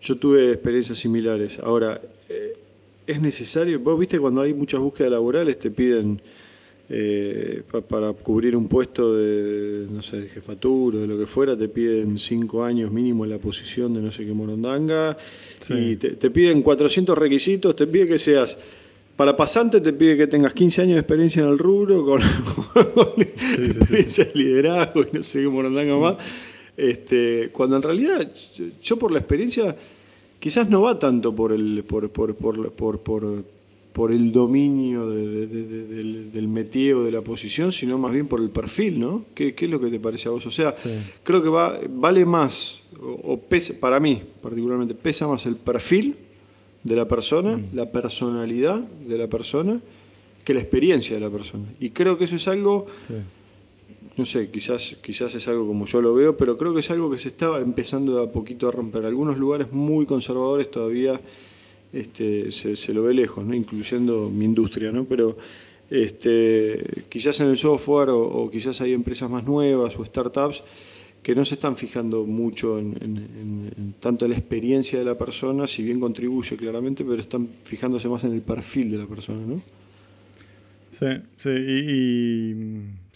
Yo 0.00 0.16
tuve 0.16 0.52
experiencias 0.52 0.98
similares. 0.98 1.58
Ahora, 1.58 2.00
eh, 2.28 2.56
es 3.08 3.22
necesario, 3.22 3.80
vos 3.80 3.98
viste 3.98 4.18
cuando 4.18 4.42
hay 4.42 4.52
muchas 4.52 4.80
búsquedas 4.80 5.10
laborales 5.10 5.58
te 5.58 5.70
piden 5.70 6.20
eh, 6.90 7.62
para 7.88 8.12
cubrir 8.12 8.54
un 8.54 8.68
puesto 8.68 9.16
de, 9.16 9.86
no 9.90 10.02
sé, 10.02 10.20
de 10.20 10.28
jefatura 10.28 10.98
o 10.98 11.00
de 11.00 11.06
lo 11.06 11.18
que 11.18 11.24
fuera, 11.24 11.56
te 11.56 11.68
piden 11.68 12.18
cinco 12.18 12.62
años 12.62 12.92
mínimo 12.92 13.24
en 13.24 13.30
la 13.30 13.38
posición 13.38 13.94
de 13.94 14.02
no 14.02 14.12
sé 14.12 14.26
qué 14.26 14.32
morondanga. 14.32 15.16
Y 15.70 15.96
te, 15.96 16.30
piden 16.30 16.60
400 16.60 17.16
requisitos, 17.16 17.74
te 17.74 17.86
pide 17.86 18.06
que 18.06 18.18
seas... 18.18 18.58
Para 19.16 19.36
pasante 19.36 19.80
te 19.80 19.92
pide 19.94 20.16
que 20.16 20.28
tengas 20.28 20.52
15 20.52 20.82
años 20.82 20.94
de 20.94 21.00
experiencia 21.00 21.42
en 21.42 21.48
el 21.48 21.58
rubro, 21.58 22.04
con, 22.04 22.22
experiencia 23.20 24.24
de 24.26 24.32
liderazgo 24.34 25.00
y 25.00 25.16
no 25.16 25.22
sé 25.24 25.42
qué 25.42 25.48
morondanga 25.48 25.96
más. 25.96 26.16
Este, 26.76 27.50
cuando 27.52 27.74
en 27.74 27.82
realidad 27.82 28.30
yo 28.80 28.96
por 28.96 29.10
la 29.10 29.18
experiencia 29.18 29.74
quizás 30.48 30.70
no 30.70 30.80
va 30.80 30.98
tanto 30.98 31.34
por 31.34 31.52
el, 31.52 31.84
por, 31.84 32.08
por, 32.08 32.34
por, 32.34 32.72
por 32.72 33.44
por 33.98 34.12
el 34.12 34.30
dominio 34.30 35.10
del, 35.10 36.30
del 36.32 36.46
metido 36.46 37.02
de 37.02 37.10
la 37.10 37.20
posición, 37.20 37.72
sino 37.72 37.98
más 37.98 38.12
bien 38.12 38.28
por 38.28 38.40
el 38.40 38.48
perfil, 38.48 39.00
¿no? 39.00 39.24
¿Qué, 39.34 39.56
es 39.58 39.68
lo 39.68 39.80
que 39.80 39.90
te 39.90 39.98
parece 39.98 40.28
a 40.28 40.30
vos? 40.30 40.46
O 40.46 40.52
sea, 40.52 40.72
creo 41.24 41.42
que 41.42 41.48
va, 41.48 41.80
vale 41.90 42.24
más, 42.24 42.80
o, 43.02 43.40
pesa, 43.40 43.74
para 43.80 43.98
mí 43.98 44.22
particularmente, 44.40 44.94
pesa 44.94 45.26
más 45.26 45.46
el 45.46 45.56
perfil 45.56 46.14
de 46.84 46.94
la 46.94 47.08
persona, 47.08 47.56
mm. 47.56 47.74
la 47.74 47.90
personalidad 47.90 48.78
de 48.78 49.18
la 49.18 49.26
persona, 49.26 49.80
que 50.44 50.54
la 50.54 50.60
experiencia 50.60 51.16
de 51.16 51.20
la 51.20 51.30
persona. 51.30 51.64
Y 51.80 51.90
creo 51.90 52.16
que 52.16 52.26
eso 52.26 52.36
es 52.36 52.46
algo, 52.46 52.86
no 54.18 54.26
sé, 54.26 54.50
quizás, 54.50 54.96
quizás 55.00 55.34
es 55.36 55.46
algo 55.46 55.66
como 55.66 55.86
yo 55.86 56.02
lo 56.02 56.12
veo, 56.12 56.36
pero 56.36 56.58
creo 56.58 56.74
que 56.74 56.80
es 56.80 56.90
algo 56.90 57.08
que 57.10 57.18
se 57.18 57.28
estaba 57.28 57.60
empezando 57.60 58.20
a 58.20 58.32
poquito 58.32 58.68
a 58.68 58.72
romper. 58.72 59.04
Algunos 59.06 59.38
lugares 59.38 59.72
muy 59.72 60.06
conservadores 60.06 60.70
todavía 60.70 61.20
este, 61.92 62.50
se, 62.50 62.92
lo 62.92 63.04
ve 63.04 63.14
lejos, 63.14 63.44
¿no? 63.44 63.54
incluyendo 63.54 64.28
mi 64.28 64.44
industria, 64.44 64.90
¿no? 64.90 65.04
pero 65.04 65.36
este, 65.88 66.84
quizás 67.08 67.38
en 67.40 67.48
el 67.48 67.56
software 67.56 68.10
o, 68.10 68.50
quizás 68.50 68.80
hay 68.80 68.92
empresas 68.92 69.30
más 69.30 69.44
nuevas 69.44 69.96
o 69.98 70.04
startups 70.04 70.64
que 71.22 71.34
no 71.34 71.44
se 71.44 71.54
están 71.54 71.76
fijando 71.76 72.24
mucho 72.24 72.78
en, 72.78 73.94
tanto 74.00 74.24
en 74.24 74.32
la 74.32 74.36
experiencia 74.36 74.98
de 74.98 75.04
la 75.04 75.16
persona, 75.16 75.66
si 75.66 75.82
bien 75.82 76.00
contribuye 76.00 76.56
claramente, 76.56 77.04
pero 77.04 77.20
están 77.20 77.48
fijándose 77.64 78.08
más 78.08 78.24
en 78.24 78.32
el 78.32 78.42
perfil 78.42 78.90
de 78.90 78.98
la 78.98 79.06
persona, 79.06 79.44
¿no? 79.46 79.60
Sí, 80.90 81.06
sí, 81.36 81.50
y, 81.50 82.54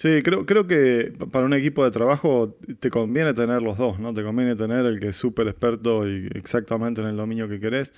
sí, 0.03 0.21
creo, 0.23 0.45
creo 0.45 0.67
que 0.67 1.13
para 1.31 1.47
un 1.47 1.55
equipo 1.55 1.85
de 1.85 1.93
trabajo 1.93 2.57
te 2.81 2.91
conviene 2.91 3.33
tener 3.33 3.63
los 3.63 3.79
dos, 3.79 4.01
¿no? 4.01 4.13
Te 4.13 4.25
conviene 4.25 4.57
tener 4.57 4.85
el 4.85 4.99
que 4.99 5.09
es 5.11 5.17
súper 5.17 5.47
experto 5.47 6.09
y 6.09 6.29
exactamente 6.35 7.01
en 7.01 7.07
el 7.07 7.17
dominio 7.17 7.49
que 7.49 7.61
querés, 7.61 7.93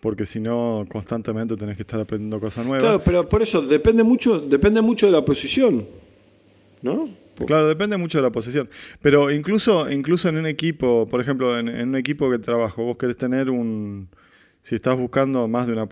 porque 0.00 0.26
si 0.26 0.40
no 0.40 0.84
constantemente 0.88 1.56
tenés 1.56 1.76
que 1.76 1.82
estar 1.82 2.00
aprendiendo 2.00 2.40
cosas 2.40 2.66
nuevas. 2.66 2.82
Claro, 2.82 3.02
pero 3.04 3.28
por 3.28 3.42
eso 3.42 3.62
depende 3.62 4.02
mucho, 4.02 4.40
depende 4.40 4.82
mucho 4.82 5.06
de 5.06 5.12
la 5.12 5.24
posición, 5.24 5.86
¿no? 6.82 7.08
Claro, 7.44 7.68
depende 7.68 7.96
mucho 7.96 8.18
de 8.18 8.22
la 8.22 8.30
posición. 8.30 8.68
Pero 9.00 9.30
incluso, 9.30 9.90
incluso 9.90 10.28
en 10.28 10.38
un 10.38 10.46
equipo, 10.46 11.06
por 11.06 11.20
ejemplo, 11.20 11.58
en, 11.58 11.68
un 11.68 11.96
equipo 11.96 12.30
que 12.30 12.38
trabajo, 12.38 12.84
vos 12.84 12.96
querés 12.96 13.16
tener 13.16 13.50
un, 13.50 14.08
si 14.66 14.74
estás 14.74 14.98
buscando 14.98 15.46
más 15.46 15.68
de 15.68 15.74
una 15.74 15.86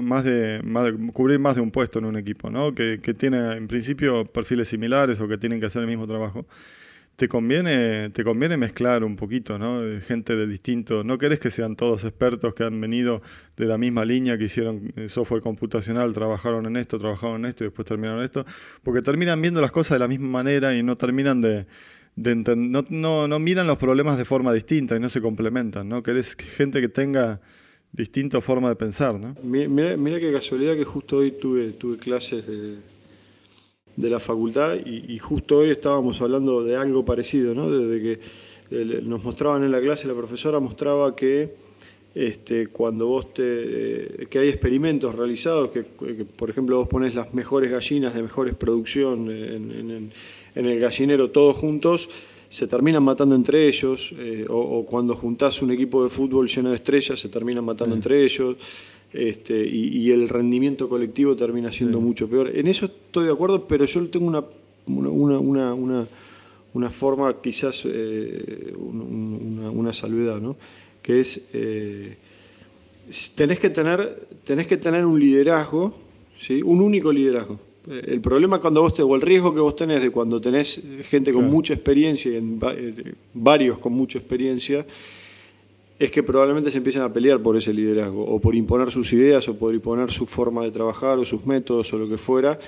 más 0.00 0.22
de, 0.22 0.60
más 0.62 0.84
de 0.84 0.92
cubrir 1.12 1.40
más 1.40 1.56
de 1.56 1.62
un 1.62 1.72
puesto 1.72 1.98
en 1.98 2.04
un 2.04 2.16
equipo, 2.16 2.48
¿no? 2.48 2.72
Que, 2.72 3.00
que 3.02 3.12
tiene 3.12 3.56
en 3.56 3.66
principio 3.66 4.24
perfiles 4.24 4.68
similares 4.68 5.20
o 5.20 5.26
que 5.26 5.36
tienen 5.36 5.58
que 5.58 5.66
hacer 5.66 5.82
el 5.82 5.88
mismo 5.88 6.06
trabajo 6.06 6.46
te 7.16 7.26
conviene, 7.26 8.10
te 8.10 8.22
conviene 8.22 8.56
mezclar 8.56 9.02
un 9.02 9.16
poquito, 9.16 9.58
¿no? 9.58 9.82
Gente 10.00 10.36
de 10.36 10.46
distinto. 10.46 11.02
No 11.02 11.18
querés 11.18 11.40
que 11.40 11.50
sean 11.50 11.74
todos 11.74 12.04
expertos 12.04 12.54
que 12.54 12.62
han 12.62 12.80
venido 12.80 13.20
de 13.56 13.66
la 13.66 13.76
misma 13.78 14.04
línea, 14.04 14.38
que 14.38 14.44
hicieron 14.44 14.92
eh, 14.94 15.08
software 15.08 15.42
computacional, 15.42 16.14
trabajaron 16.14 16.64
en 16.66 16.76
esto, 16.76 16.98
trabajaron 16.98 17.44
en 17.44 17.50
esto 17.50 17.64
y 17.64 17.66
después 17.66 17.84
terminaron 17.84 18.20
en 18.20 18.26
esto, 18.26 18.46
porque 18.84 19.02
terminan 19.02 19.42
viendo 19.42 19.60
las 19.60 19.72
cosas 19.72 19.96
de 19.96 19.98
la 19.98 20.08
misma 20.08 20.28
manera 20.28 20.72
y 20.72 20.84
no 20.84 20.96
terminan 20.96 21.40
de, 21.40 21.66
de 22.14 22.56
no, 22.56 22.84
no, 22.88 23.26
no, 23.26 23.38
miran 23.40 23.66
los 23.66 23.76
problemas 23.76 24.16
de 24.16 24.24
forma 24.24 24.52
distinta 24.52 24.94
y 24.94 25.00
no 25.00 25.08
se 25.08 25.20
complementan, 25.20 25.88
¿no? 25.88 26.04
Querés 26.04 26.36
gente 26.36 26.80
que 26.80 26.88
tenga 26.88 27.40
distinta 27.92 28.40
forma 28.40 28.68
de 28.68 28.76
pensar, 28.76 29.18
¿no? 29.18 29.34
Mira, 29.42 29.96
mira 29.96 30.20
qué 30.20 30.32
casualidad 30.32 30.74
que 30.74 30.84
justo 30.84 31.18
hoy 31.18 31.32
tuve, 31.32 31.72
tuve 31.72 31.98
clases 31.98 32.46
de 32.46 32.78
de 34.00 34.10
la 34.10 34.20
facultad 34.20 34.76
y, 34.84 35.18
justo 35.18 35.58
hoy 35.58 35.70
estábamos 35.70 36.20
hablando 36.20 36.64
de 36.64 36.76
algo 36.76 37.04
parecido, 37.04 37.54
¿no? 37.54 37.70
Desde 37.70 38.00
que 38.00 39.00
nos 39.02 39.22
mostraban 39.22 39.64
en 39.64 39.72
la 39.72 39.80
clase, 39.80 40.08
la 40.08 40.14
profesora 40.14 40.60
mostraba 40.60 41.14
que 41.14 41.54
este, 42.14 42.68
cuando 42.68 43.06
vos 43.06 43.32
te, 43.34 43.42
eh, 43.44 44.26
que 44.28 44.38
hay 44.38 44.48
experimentos 44.48 45.14
realizados, 45.14 45.70
que, 45.70 45.82
por 45.82 46.50
ejemplo 46.50 46.78
vos 46.78 46.88
pones 46.88 47.14
las 47.14 47.34
mejores 47.34 47.70
gallinas 47.70 48.14
de 48.14 48.22
mejores 48.22 48.54
producción 48.54 49.30
en, 49.30 50.12
el 50.54 50.80
gallinero 50.80 51.30
todos 51.30 51.56
juntos, 51.56 52.08
se 52.50 52.66
terminan 52.66 53.04
matando 53.04 53.36
entre 53.36 53.68
ellos, 53.68 54.12
eh, 54.18 54.44
o, 54.48 54.84
cuando 54.84 55.14
juntás 55.14 55.62
un 55.62 55.70
equipo 55.70 56.02
de 56.02 56.10
fútbol 56.10 56.48
lleno 56.48 56.70
de 56.70 56.76
estrellas, 56.76 57.18
se 57.18 57.28
terminan 57.28 57.64
matando 57.64 57.94
entre 57.94 58.24
ellos 58.24 58.56
este, 59.12 59.64
y, 59.64 60.10
el 60.10 60.28
rendimiento 60.28 60.88
colectivo 60.88 61.36
termina 61.36 61.70
siendo 61.70 62.00
mucho 62.00 62.28
peor. 62.28 62.50
En 62.54 62.66
eso 62.66 62.86
estoy 62.86 63.26
de 63.26 63.32
acuerdo, 63.32 63.68
pero 63.68 63.84
yo 63.84 64.04
tengo 64.08 64.26
una, 64.26 64.44
una, 64.86 65.38
una, 65.38 66.06
una, 66.74 66.90
forma, 66.90 67.40
quizás 67.40 67.82
eh, 67.84 68.74
una, 68.76 69.92
salvedad, 69.92 70.40
¿no? 70.40 70.56
que 71.02 71.20
es, 71.20 71.40
eh, 71.52 72.16
tenés, 73.36 73.60
que 73.60 73.70
tener, 73.70 74.26
tenés 74.42 74.66
que 74.66 74.76
tener 74.76 75.06
un 75.06 75.20
liderazgo, 75.20 75.94
¿sí? 76.36 76.62
un 76.62 76.80
único 76.80 77.12
liderazgo. 77.12 77.69
Eh, 77.88 78.02
el 78.08 78.20
problema 78.20 78.60
cuando 78.60 78.82
vos 78.82 78.94
te, 78.94 79.02
o 79.02 79.14
el 79.14 79.20
riesgo 79.20 79.54
que 79.54 79.60
vos 79.60 79.76
tenés 79.76 80.02
de 80.02 80.10
cuando 80.10 80.40
tenés 80.40 80.80
gente 81.04 81.32
con 81.32 81.48
mucha 81.48 81.74
experiencia, 81.74 82.36
en, 82.36 82.60
varios 83.34 83.78
con 83.78 83.92
mucha 83.92 84.18
experiencia, 84.18 84.86
es 85.98 86.10
que 86.10 86.22
probablemente 86.22 86.70
se 86.70 86.78
empiecen 86.78 87.02
a 87.02 87.12
pelear 87.12 87.40
por 87.40 87.56
ese 87.56 87.72
liderazgo, 87.72 88.24
o 88.24 88.40
por 88.40 88.54
imponer 88.54 88.90
sus 88.90 89.12
ideas, 89.12 89.48
o 89.48 89.58
por 89.58 89.74
imponer 89.74 90.10
su 90.10 90.26
forma 90.26 90.62
de 90.64 90.70
trabajar, 90.70 91.18
o 91.18 91.24
sus 91.24 91.44
métodos, 91.44 91.92
o 91.92 91.98
lo 91.98 92.08
que 92.08 92.16
fuera. 92.16 92.58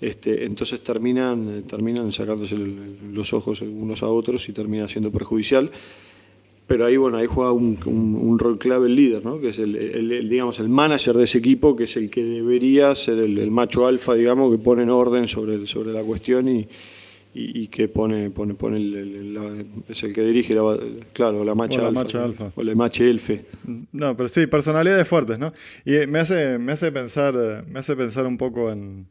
Este, 0.00 0.44
entonces 0.44 0.82
terminan, 0.82 1.62
terminan 1.62 2.10
sacándose 2.10 2.56
los 2.56 3.32
ojos 3.32 3.62
unos 3.62 4.02
a 4.02 4.08
otros 4.08 4.48
y 4.48 4.52
termina 4.52 4.88
siendo 4.88 5.12
perjudicial. 5.12 5.70
Pero 6.72 6.86
ahí, 6.86 6.96
bueno, 6.96 7.18
ahí 7.18 7.26
juega 7.26 7.52
un, 7.52 8.38
rol 8.38 8.58
clave 8.58 8.86
el 8.86 8.96
líder, 8.96 9.22
¿no? 9.26 9.38
que 9.38 9.50
es 9.50 9.58
el, 9.58 10.26
digamos, 10.26 10.58
el 10.58 10.70
manager 10.70 11.14
de 11.14 11.24
ese 11.24 11.36
equipo, 11.36 11.76
que 11.76 11.84
es 11.84 11.98
el 11.98 12.08
que 12.08 12.24
debería 12.24 12.94
ser 12.94 13.18
el, 13.18 13.50
macho 13.50 13.86
alfa, 13.86 14.14
digamos, 14.14 14.50
que 14.50 14.56
pone 14.56 14.84
en 14.84 14.88
orden 14.88 15.28
sobre, 15.28 15.66
sobre 15.66 15.92
la 15.92 16.02
cuestión 16.02 16.48
y, 16.48 16.66
y, 17.34 17.68
que 17.68 17.88
pone, 17.88 18.30
pone, 18.30 18.54
pone 18.54 18.78
el, 18.78 19.66
es 19.86 20.02
el 20.02 20.14
que 20.14 20.22
dirige, 20.22 20.54
la, 20.54 20.78
claro, 21.12 21.44
la 21.44 21.54
macha, 21.54 21.86
alfa, 21.86 22.52
O 22.54 22.62
la 22.62 22.74
macha 22.74 23.04
elfe. 23.04 23.44
No, 23.92 24.16
pero 24.16 24.30
sí, 24.30 24.46
personalidades 24.46 25.06
fuertes, 25.06 25.38
¿no? 25.38 25.52
Y 25.84 26.06
me 26.06 26.20
hace, 26.20 26.56
me 26.56 26.72
hace, 26.72 26.90
pensar, 26.90 27.66
me 27.70 27.80
hace 27.80 27.94
pensar 27.96 28.24
un 28.26 28.38
poco 28.38 28.70
en, 28.70 29.08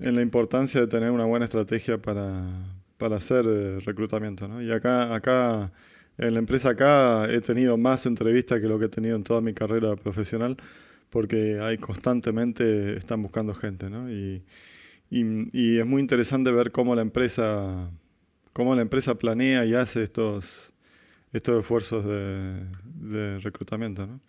en 0.00 0.16
la 0.16 0.22
importancia 0.22 0.80
de 0.80 0.88
tener 0.88 1.12
una 1.12 1.24
buena 1.24 1.44
estrategia 1.44 1.98
para, 1.98 2.42
para 2.98 3.18
hacer 3.18 3.44
eh, 3.46 3.78
reclutamiento, 3.84 4.48
¿no? 4.48 4.60
Y 4.60 4.72
acá, 4.72 5.14
acá, 5.14 5.70
en 6.18 6.32
la 6.32 6.38
empresa 6.38 6.70
acá 6.70 7.30
he 7.30 7.40
tenido 7.40 7.76
más 7.76 8.06
entrevistas 8.06 8.60
que 8.60 8.68
lo 8.68 8.78
que 8.78 8.86
he 8.86 8.88
tenido 8.88 9.16
en 9.16 9.24
toda 9.24 9.40
mi 9.40 9.52
carrera 9.52 9.96
profesional, 9.96 10.56
porque 11.10 11.60
hay 11.60 11.78
constantemente, 11.78 12.96
están 12.96 13.22
buscando 13.22 13.54
gente, 13.54 13.90
¿no? 13.90 14.10
Y, 14.10 14.42
y, 15.10 15.78
es 15.78 15.86
muy 15.86 16.00
interesante 16.00 16.50
ver 16.50 16.72
cómo 16.72 16.94
la 16.94 17.02
empresa, 17.02 17.90
cómo 18.52 18.74
la 18.74 18.82
empresa 18.82 19.14
planea 19.14 19.64
y 19.64 19.74
hace 19.74 20.02
estos, 20.02 20.72
estos 21.32 21.60
esfuerzos 21.60 22.04
de, 22.04 23.38
reclutamiento. 23.40 24.06
¿no? 24.06 24.20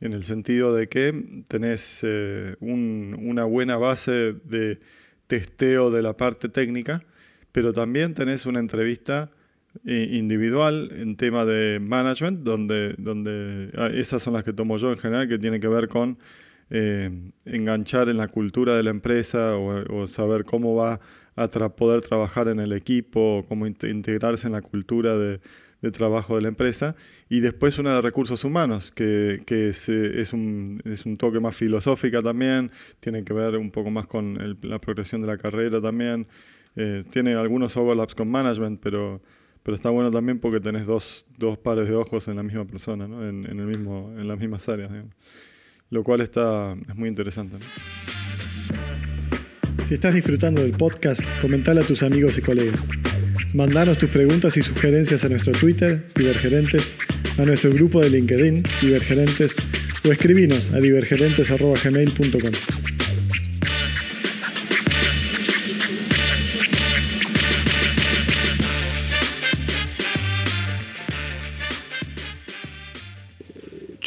En 0.00 0.12
el 0.12 0.24
sentido 0.24 0.74
de 0.74 0.88
que 0.88 1.42
tenés 1.48 2.00
eh, 2.02 2.56
una 2.60 3.44
buena 3.44 3.76
base 3.76 4.34
de 4.44 4.80
testeo 5.26 5.90
de 5.90 6.02
la 6.02 6.16
parte 6.16 6.48
técnica, 6.48 7.04
pero 7.52 7.72
también 7.72 8.14
tenés 8.14 8.46
una 8.46 8.60
entrevista 8.60 9.30
individual 9.84 10.90
en 10.94 11.16
tema 11.16 11.44
de 11.44 11.80
management, 11.80 12.40
donde, 12.40 12.94
donde 12.98 13.70
ah, 13.76 13.90
esas 13.92 14.22
son 14.22 14.34
las 14.34 14.44
que 14.44 14.52
tomo 14.52 14.76
yo 14.78 14.90
en 14.90 14.98
general, 14.98 15.28
que 15.28 15.38
tienen 15.38 15.60
que 15.60 15.68
ver 15.68 15.88
con 15.88 16.18
eh, 16.70 17.10
enganchar 17.46 18.10
en 18.10 18.18
la 18.18 18.28
cultura 18.28 18.74
de 18.76 18.82
la 18.82 18.90
empresa 18.90 19.56
o, 19.56 20.06
saber 20.06 20.44
cómo 20.44 20.74
va 20.74 21.00
a 21.36 21.48
poder 21.70 22.02
trabajar 22.02 22.48
en 22.48 22.60
el 22.60 22.72
equipo, 22.72 23.44
cómo 23.48 23.66
integrarse 23.66 24.48
en 24.48 24.52
la 24.52 24.60
cultura 24.60 25.16
de, 25.16 25.40
trabajo 25.92 26.36
de 26.36 26.42
la 26.42 26.48
empresa. 26.48 26.96
Y 27.28 27.40
después 27.40 27.78
una 27.78 27.94
de 27.94 28.02
recursos 28.02 28.44
humanos, 28.44 28.90
que, 28.90 29.40
es, 29.46 29.88
es, 29.88 30.32
un, 30.32 30.82
es, 30.84 31.06
un, 31.06 31.16
toque 31.16 31.40
más 31.40 31.56
filosófica 31.56 32.20
también, 32.20 32.70
tiene 33.00 33.24
que 33.24 33.32
ver 33.32 33.56
un 33.56 33.70
poco 33.70 33.90
más 33.90 34.06
con 34.06 34.58
la 34.62 34.78
progresión 34.78 35.22
de 35.22 35.28
la 35.28 35.38
carrera 35.38 35.80
también. 35.80 36.26
Eh, 36.76 37.04
tiene 37.10 37.34
algunos 37.34 37.76
overlaps 37.76 38.14
con 38.14 38.28
management, 38.28 38.80
pero, 38.82 39.22
pero 39.62 39.74
está 39.74 39.90
bueno 39.90 40.10
también 40.10 40.38
porque 40.38 40.60
tenés 40.60 40.86
dos, 40.86 41.24
dos 41.36 41.58
pares 41.58 41.88
de 41.88 41.94
ojos 41.94 42.28
en 42.28 42.36
la 42.36 42.42
misma 42.42 42.64
persona, 42.64 43.08
¿no? 43.08 43.28
en, 43.28 43.46
en, 43.46 43.60
el 43.60 43.66
mismo, 43.66 44.12
en 44.16 44.28
las 44.28 44.38
mismas 44.38 44.68
áreas. 44.68 44.90
Digamos 44.90 45.14
lo 45.90 46.04
cual 46.04 46.20
está, 46.20 46.76
es 46.88 46.96
muy 46.96 47.08
interesante. 47.08 47.56
Si 49.86 49.94
estás 49.94 50.14
disfrutando 50.14 50.60
del 50.60 50.72
podcast, 50.72 51.22
comentala 51.40 51.80
a 51.80 51.86
tus 51.86 52.02
amigos 52.02 52.36
y 52.36 52.42
colegas. 52.42 52.86
Mandanos 53.54 53.96
tus 53.96 54.10
preguntas 54.10 54.56
y 54.58 54.62
sugerencias 54.62 55.24
a 55.24 55.30
nuestro 55.30 55.52
Twitter, 55.52 56.06
Divergerentes, 56.14 56.94
a 57.38 57.46
nuestro 57.46 57.72
grupo 57.72 58.00
de 58.00 58.10
LinkedIn, 58.10 58.64
Divergerentes, 58.82 59.56
o 60.04 60.12
escribinos 60.12 60.70
a 60.70 60.80
divergerentes.gmail.com. 60.80 62.87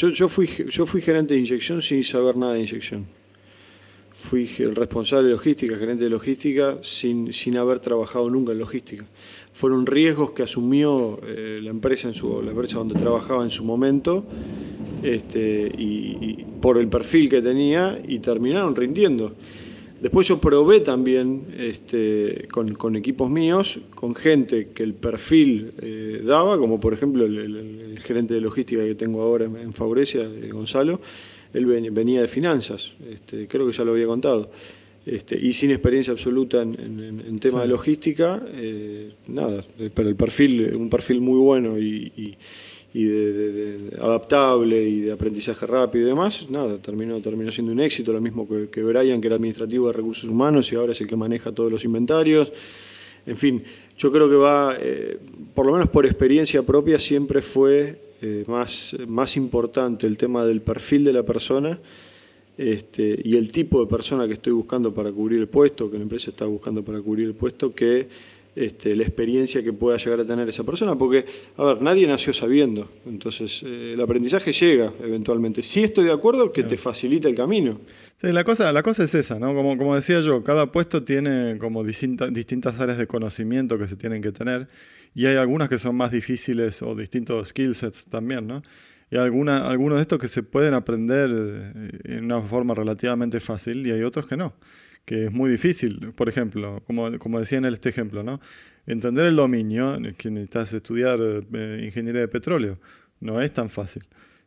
Yo, 0.10 0.28
fui, 0.28 0.50
yo 0.68 0.86
fui 0.88 1.02
gerente 1.02 1.36
de 1.36 1.42
inyección 1.42 1.82
sin 1.82 2.04
saber 2.04 2.36
nada 2.36 2.54
de 2.54 2.62
inyección. 2.62 3.06
Fui 4.16 4.50
el 4.60 4.76
responsable 4.76 5.28
de 5.28 5.34
logística, 5.34 5.78
gerente 5.78 6.06
de 6.06 6.10
logística, 6.10 6.78
sin, 6.82 7.32
sin 7.34 7.58
haber 7.58 7.80
trabajado 7.80 8.30
nunca 8.30 8.52
en 8.52 8.60
logística. 8.60 9.06
Fueron 9.54 9.86
riesgos 9.86 10.32
que 10.32 10.44
asumió 10.44 11.20
eh, 11.24 11.60
la 11.62 11.70
empresa 11.70 12.08
en 12.08 12.16
su, 12.16 12.42
la 12.42 12.52
empresa 12.52 12.78
donde 12.78 12.96
trabajaba 12.96 13.44
en 13.44 13.52
su 13.52 13.64
momento, 13.64 14.26
este, 15.04 15.72
y 15.78 16.46
por 16.62 16.78
el 16.78 16.88
perfil 16.88 17.30
que 17.30 17.42
tenía, 17.42 18.02
y 18.08 18.20
terminaron 18.20 18.76
rindiendo. 18.76 19.36
Después 20.02 20.28
yo 20.28 20.42
probé 20.42 20.80
también 20.80 21.46
este, 21.60 22.48
con, 22.52 22.96
equipos 22.96 23.30
míos, 23.30 23.80
con 23.94 24.16
gente 24.16 24.70
que 24.74 24.82
el 24.82 24.96
perfil 24.96 25.74
eh, 25.80 26.24
daba, 26.26 26.58
como 26.58 26.80
por 26.80 26.96
ejemplo 26.96 27.24
el, 27.24 28.00
gerente 28.04 28.34
de 28.34 28.42
logística 28.42 28.84
que 28.84 28.96
tengo 28.96 29.22
ahora 29.22 29.46
en 29.46 29.74
Faurecia, 29.74 30.28
Gonzalo, 30.52 31.00
él 31.54 31.68
venía 31.92 32.22
de 32.22 32.28
finanzas, 32.28 32.94
este, 33.12 33.48
creo 33.48 33.68
que 33.68 33.74
ya 33.74 33.84
lo 33.84 33.92
había 33.92 34.08
contado, 34.08 34.50
este, 35.06 35.38
y 35.40 35.54
sin 35.54 35.70
experiencia 35.70 36.14
absoluta 36.14 36.64
en, 36.64 37.40
tema 37.40 37.62
de 37.62 37.68
logística, 37.68 38.42
eh, 38.54 39.12
nada, 39.28 39.64
pero 39.94 40.10
el 40.10 40.16
perfil, 40.16 40.76
un 40.76 40.90
perfil 40.90 41.22
muy 41.22 41.38
bueno 41.38 41.78
y 41.78 42.12
y 42.18 42.38
de, 42.94 43.98
adaptable 44.02 44.84
y 44.84 45.02
de 45.02 45.12
aprendizaje 45.12 45.66
rápido 45.66 46.06
y 46.06 46.10
demás, 46.10 46.50
nada, 46.50 46.78
terminó, 46.78 47.22
terminó 47.22 47.52
siendo 47.52 47.72
un 47.72 47.80
éxito, 47.80 48.12
lo 48.12 48.22
mismo 48.22 48.48
que, 48.48 48.84
Brian, 48.84 49.22
que 49.22 49.28
era 49.28 49.38
administrativo 49.38 49.88
de 49.88 49.94
recursos 49.94 50.30
humanos 50.30 50.72
y 50.72 50.76
ahora 50.76 50.92
es 50.92 51.02
el 51.02 51.08
que 51.08 51.16
maneja 51.16 51.52
todos 51.52 51.72
los 51.72 51.86
inventarios. 51.86 52.52
En 53.26 53.38
fin, 53.38 53.64
yo 53.98 54.12
creo 54.12 54.30
que 54.30 54.36
va, 54.36 54.76
eh, 54.80 55.18
por 55.54 55.66
lo 55.66 55.74
menos 55.74 55.90
por 55.90 56.06
experiencia 56.06 56.64
propia, 56.64 57.00
siempre 57.00 57.42
fue 57.42 57.98
eh, 58.22 58.44
más, 58.48 58.96
más 59.08 59.38
importante 59.38 60.06
el 60.08 60.18
tema 60.18 60.46
del 60.46 60.62
perfil 60.62 61.04
de 61.06 61.14
la 61.14 61.24
persona 61.24 61.80
este, 62.58 63.20
y 63.24 63.38
el 63.38 63.52
tipo 63.52 63.80
de 63.84 63.90
persona 63.90 64.28
que 64.28 64.34
estoy 64.34 64.54
buscando 64.54 64.94
para 64.94 65.12
cubrir 65.12 65.40
el 65.40 65.48
puesto, 65.48 65.90
que 65.90 65.98
la 65.98 66.04
empresa 66.04 66.30
está 66.30 66.46
buscando 66.46 66.84
para 66.84 67.02
cubrir 67.02 67.26
el 67.28 67.34
puesto, 67.34 67.74
que 67.74 68.08
este, 68.56 68.96
la 68.96 69.04
experiencia 69.04 69.64
que 69.64 69.72
pueda 69.72 69.98
llegar 69.98 70.20
a 70.20 70.26
tener 70.26 70.50
esa 70.50 70.64
persona, 70.64 70.98
porque, 70.98 71.26
a 71.56 71.64
ver, 71.64 71.82
nadie 71.82 72.06
nació 72.06 72.34
sabiendo, 72.34 72.90
entonces 73.06 73.64
eh, 73.66 73.94
el 73.94 74.02
aprendizaje 74.02 74.52
llega 74.52 74.92
eventualmente. 75.02 75.62
Si 75.62 75.84
estoy 75.84 76.06
de 76.06 76.12
acuerdo, 76.12 76.52
que 76.52 76.64
te 76.64 76.76
facilita 76.76 77.30
el 77.30 77.36
camino. 77.36 77.80
la 78.22 78.44
cosa, 78.44 78.72
la 78.74 78.84
cosa 78.84 79.06
es 79.06 79.16
esa, 79.16 79.40
¿no? 79.40 79.54
Como, 79.54 79.78
como 79.78 79.96
decía 79.96 80.20
yo, 80.20 80.44
cada 80.44 80.72
puesto 80.72 81.04
tiene 81.04 81.58
como 81.60 81.84
distintas 81.84 82.34
distintas 82.34 82.80
áreas 82.80 82.98
de 82.98 83.08
conocimiento 83.08 83.78
que 83.78 83.88
se 83.88 83.96
tienen 83.96 84.22
que 84.22 84.32
tener, 84.32 84.68
y 85.16 85.26
hay 85.28 85.38
algunas 85.38 85.70
que 85.70 85.78
son 85.78 85.96
más 85.96 86.12
difíciles 86.12 86.82
o 86.82 86.94
distintos 86.94 87.50
skill 87.50 87.74
sets 87.74 88.06
también, 88.06 88.48
¿no? 88.48 88.62
Y 89.10 89.18
alguna, 89.18 89.68
algunos 89.68 89.98
de 89.98 90.04
estos 90.04 90.20
que 90.20 90.30
se 90.30 90.42
pueden 90.42 90.74
aprender 90.74 91.30
eh, 91.32 91.90
en 92.04 92.26
una 92.26 92.42
forma 92.42 92.74
relativamente 92.74 93.40
fácil 93.40 93.86
y 93.86 93.92
hay 93.92 94.04
otros 94.04 94.26
que 94.26 94.38
no 94.38 94.54
que 95.06 95.26
es 95.26 95.32
muy 95.32 95.50
difícil. 95.50 96.14
Por 96.16 96.30
ejemplo, 96.30 96.84
como, 96.86 97.18
como 97.20 97.40
decía 97.40 97.58
en 97.58 97.66
este 97.66 97.90
ejemplo, 97.90 98.24
¿no? 98.24 98.40
entender 98.88 99.26
el 99.26 99.36
dominio, 99.36 99.98
que 100.18 100.32
necesitas 100.32 100.74
estudiar 100.74 101.20
eh, 101.22 101.82
ingeniería 101.86 102.22
de 102.22 102.28
petróleo, 102.28 102.80
no 103.20 103.42
es 103.42 103.54
tan 103.54 103.70
fácil. 103.70 104.04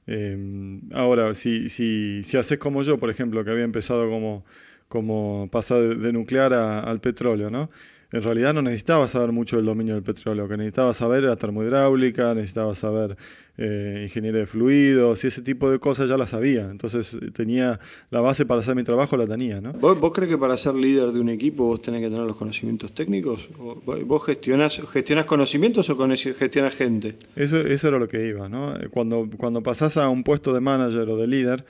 Eh, 0.06 0.80
ahora, 0.92 1.34
si, 1.34 1.68
si, 1.68 2.22
si 2.24 2.36
haces 2.36 2.58
como 2.58 2.82
yo, 2.82 2.98
por 2.98 3.10
ejemplo, 3.10 3.44
que 3.44 3.50
había 3.50 3.64
empezado 3.64 4.08
como, 4.08 4.44
como 4.88 5.48
pasar 5.50 5.96
de, 5.96 6.12
nuclear 6.12 6.52
al 6.52 7.00
petróleo, 7.00 7.50
¿no? 7.50 7.70
En 8.12 8.22
realidad 8.22 8.54
no 8.54 8.62
necesitaba 8.62 9.08
saber 9.08 9.32
mucho 9.32 9.56
del 9.56 9.66
dominio 9.66 9.94
del 9.94 10.02
petróleo, 10.02 10.48
que 10.48 10.56
necesitaba 10.56 10.92
saber 10.92 11.24
era 11.24 11.36
termohidráulica, 11.36 12.34
necesitaba 12.34 12.74
saber 12.74 13.16
eh, 13.56 14.00
ingeniería 14.04 14.40
de 14.40 14.46
fluidos 14.46 15.22
y 15.22 15.28
ese 15.28 15.40
tipo 15.40 15.70
de 15.70 15.78
cosas 15.78 16.08
ya 16.08 16.16
las 16.16 16.30
sabía. 16.30 16.68
Entonces 16.70 17.14
eh, 17.14 17.30
tenía 17.32 17.78
la 18.10 18.20
base 18.20 18.46
para 18.46 18.60
hacer 18.60 18.74
mi 18.74 18.82
trabajo, 18.82 19.16
la 19.16 19.26
tenía. 19.26 19.60
¿no? 19.60 19.72
¿Vos, 19.74 20.12
crees 20.12 20.30
que 20.30 20.38
para 20.38 20.56
ser 20.56 20.74
líder 20.74 21.12
de 21.12 21.20
un 21.20 21.28
equipo 21.28 21.64
vos 21.64 21.80
tenés 21.80 22.00
que 22.00 22.08
tener 22.08 22.26
los 22.26 22.36
conocimientos 22.36 22.92
técnicos? 22.92 23.48
¿Vos 23.56 24.26
gestionás, 24.26 24.80
gestionás 24.92 25.26
conocimientos 25.26 25.88
o 25.88 26.08
gestionás 26.36 26.74
gente? 26.74 27.16
Eso, 27.36 27.58
eso 27.58 27.88
era 27.88 27.98
lo 27.98 28.08
que 28.08 28.26
iba. 28.26 28.48
¿no? 28.48 28.74
Cuando, 28.90 29.28
cuando 29.36 29.62
pasás 29.62 29.96
a 29.96 30.08
un 30.08 30.24
puesto 30.24 30.52
de 30.52 30.60
manager 30.60 31.08
o 31.08 31.16
de 31.16 31.26
líder, 31.26 31.64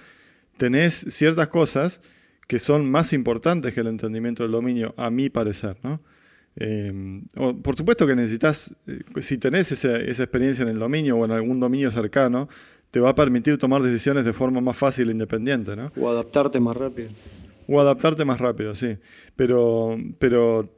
tenés 0.56 0.94
ciertas 1.10 1.48
cosas 1.48 2.00
que 2.46 2.58
son 2.58 2.90
más 2.90 3.12
importantes 3.12 3.74
que 3.74 3.80
el 3.80 3.86
entendimiento 3.88 4.42
del 4.42 4.52
dominio, 4.52 4.94
a 4.96 5.10
mi 5.10 5.30
parecer. 5.30 5.76
¿no? 5.82 6.00
Em, 6.56 7.24
por 7.62 7.74
supuesto 7.76 8.06
que 8.06 8.14
necesitas, 8.14 8.74
eh, 8.86 9.00
si 9.20 9.38
tenés 9.38 9.72
esa, 9.72 9.96
experiencia 9.96 10.62
en 10.62 10.68
el 10.68 10.78
dominio 10.78 11.16
o 11.16 11.24
en 11.24 11.32
algún 11.32 11.58
dominio 11.58 11.90
cercano, 11.90 12.48
te 12.90 13.00
va 13.00 13.10
a 13.10 13.14
permitir 13.14 13.58
tomar 13.58 13.82
decisiones 13.82 14.24
de 14.24 14.32
forma 14.32 14.60
más 14.60 14.76
fácil 14.76 15.08
e 15.08 15.12
independiente. 15.12 15.74
¿no? 15.74 15.90
O 15.96 16.08
adaptarte 16.08 16.60
más 16.60 16.76
rápido. 16.76 17.08
O 17.66 17.80
adaptarte 17.80 18.24
más 18.24 18.40
rápido, 18.40 18.74
sí. 18.74 18.98
Pero, 19.34 19.98
pero 20.18 20.72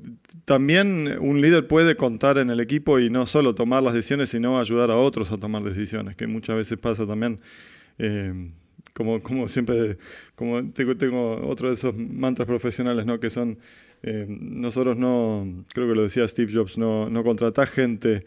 también 0.44 1.18
un 1.20 1.40
líder 1.40 1.66
puede 1.66 1.96
contar 1.96 2.38
en 2.38 2.48
el 2.48 2.60
equipo 2.60 2.98
y 2.98 3.10
no 3.10 3.26
solo 3.26 3.54
tomar 3.54 3.82
las 3.82 3.92
decisiones, 3.92 4.30
sino 4.30 4.58
ayudar 4.58 4.90
a 4.90 4.96
otros 4.96 5.30
a 5.32 5.36
tomar 5.36 5.62
decisiones, 5.62 6.16
que 6.16 6.26
muchas 6.26 6.56
veces 6.56 6.78
pasa 6.78 7.06
también. 7.06 7.40
Em, 7.98 8.52
como, 8.94 9.22
como 9.22 9.46
siempre, 9.46 9.98
como 10.34 10.72
tengo, 10.72 10.96
tengo 10.96 11.46
otro 11.46 11.68
de 11.68 11.74
esos 11.74 11.94
mantras 11.94 12.46
profesionales, 12.46 13.04
¿no? 13.04 13.20
Que 13.20 13.28
son 13.28 13.58
eh, 14.02 14.26
nosotros 14.28 14.96
no, 14.96 15.64
creo 15.72 15.88
que 15.88 15.94
lo 15.94 16.02
decía 16.02 16.26
Steve 16.28 16.52
Jobs, 16.52 16.78
no, 16.78 17.08
no 17.08 17.24
contratás 17.24 17.70
gente, 17.70 18.24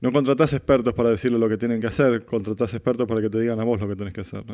no 0.00 0.12
contratás 0.12 0.52
expertos 0.52 0.94
para 0.94 1.10
decirle 1.10 1.38
lo 1.38 1.48
que 1.48 1.56
tienen 1.56 1.80
que 1.80 1.86
hacer, 1.86 2.24
contratás 2.24 2.74
expertos 2.74 3.08
para 3.08 3.20
que 3.20 3.30
te 3.30 3.40
digan 3.40 3.58
a 3.60 3.64
vos 3.64 3.80
lo 3.80 3.88
que 3.88 3.96
tenés 3.96 4.12
que 4.12 4.20
hacer. 4.20 4.44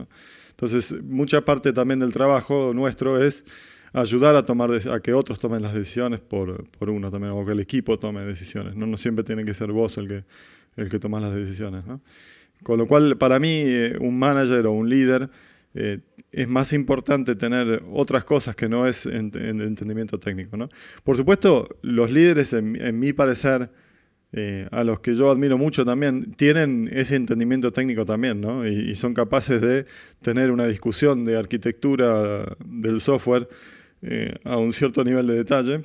Entonces, 0.50 0.94
mucha 1.02 1.44
parte 1.44 1.72
también 1.72 2.00
del 2.00 2.12
trabajo 2.12 2.72
nuestro 2.74 3.22
es 3.22 3.44
ayudar 3.92 4.36
a 4.36 4.42
tomar 4.42 4.70
a 4.70 5.00
que 5.00 5.12
otros 5.12 5.38
tomen 5.38 5.62
las 5.62 5.74
decisiones 5.74 6.20
por, 6.20 6.68
por, 6.70 6.90
uno 6.90 7.10
también, 7.10 7.32
o 7.32 7.44
que 7.44 7.52
el 7.52 7.60
equipo 7.60 7.98
tome 7.98 8.24
decisiones. 8.24 8.74
No, 8.76 8.86
no 8.86 8.96
siempre 8.96 9.24
tiene 9.24 9.44
que 9.44 9.54
ser 9.54 9.72
vos 9.72 9.98
el 9.98 10.08
que, 10.08 10.24
el 10.76 10.90
que 10.90 10.98
tomás 10.98 11.22
las 11.22 11.34
decisiones. 11.34 11.84
Con 12.62 12.78
lo 12.78 12.86
cual, 12.86 13.16
para 13.18 13.38
mí, 13.38 13.62
eh, 13.64 13.96
un 14.00 14.18
manager 14.18 14.66
o 14.66 14.72
un 14.72 14.88
líder 14.88 15.28
eh, 15.74 15.98
es 16.32 16.48
más 16.48 16.72
importante 16.72 17.34
tener 17.36 17.82
otras 17.92 18.24
cosas 18.24 18.56
que 18.56 18.68
no 18.68 18.86
es 18.86 19.06
en, 19.06 19.30
entendimiento 19.34 20.18
técnico. 20.18 20.56
¿no? 20.56 20.68
Por 21.04 21.16
supuesto, 21.16 21.68
los 21.82 22.10
líderes, 22.10 22.54
en, 22.54 22.98
mi 22.98 23.12
parecer, 23.12 23.70
eh, 24.32 24.66
a 24.70 24.82
los 24.82 25.00
que 25.00 25.14
yo 25.14 25.30
admiro 25.30 25.58
mucho 25.58 25.84
también, 25.84 26.32
tienen 26.32 26.88
ese 26.90 27.16
entendimiento 27.16 27.70
técnico 27.70 28.06
también, 28.06 28.40
¿no? 28.40 28.66
y, 28.66 28.96
son 28.96 29.12
capaces 29.12 29.60
de 29.60 29.84
tener 30.22 30.50
una 30.50 30.66
discusión 30.66 31.24
de 31.24 31.36
arquitectura 31.36 32.56
del 32.64 33.00
software 33.02 33.48
eh, 34.00 34.34
a 34.44 34.56
un 34.56 34.72
cierto 34.72 35.04
nivel 35.04 35.26
de 35.26 35.34
detalle 35.34 35.84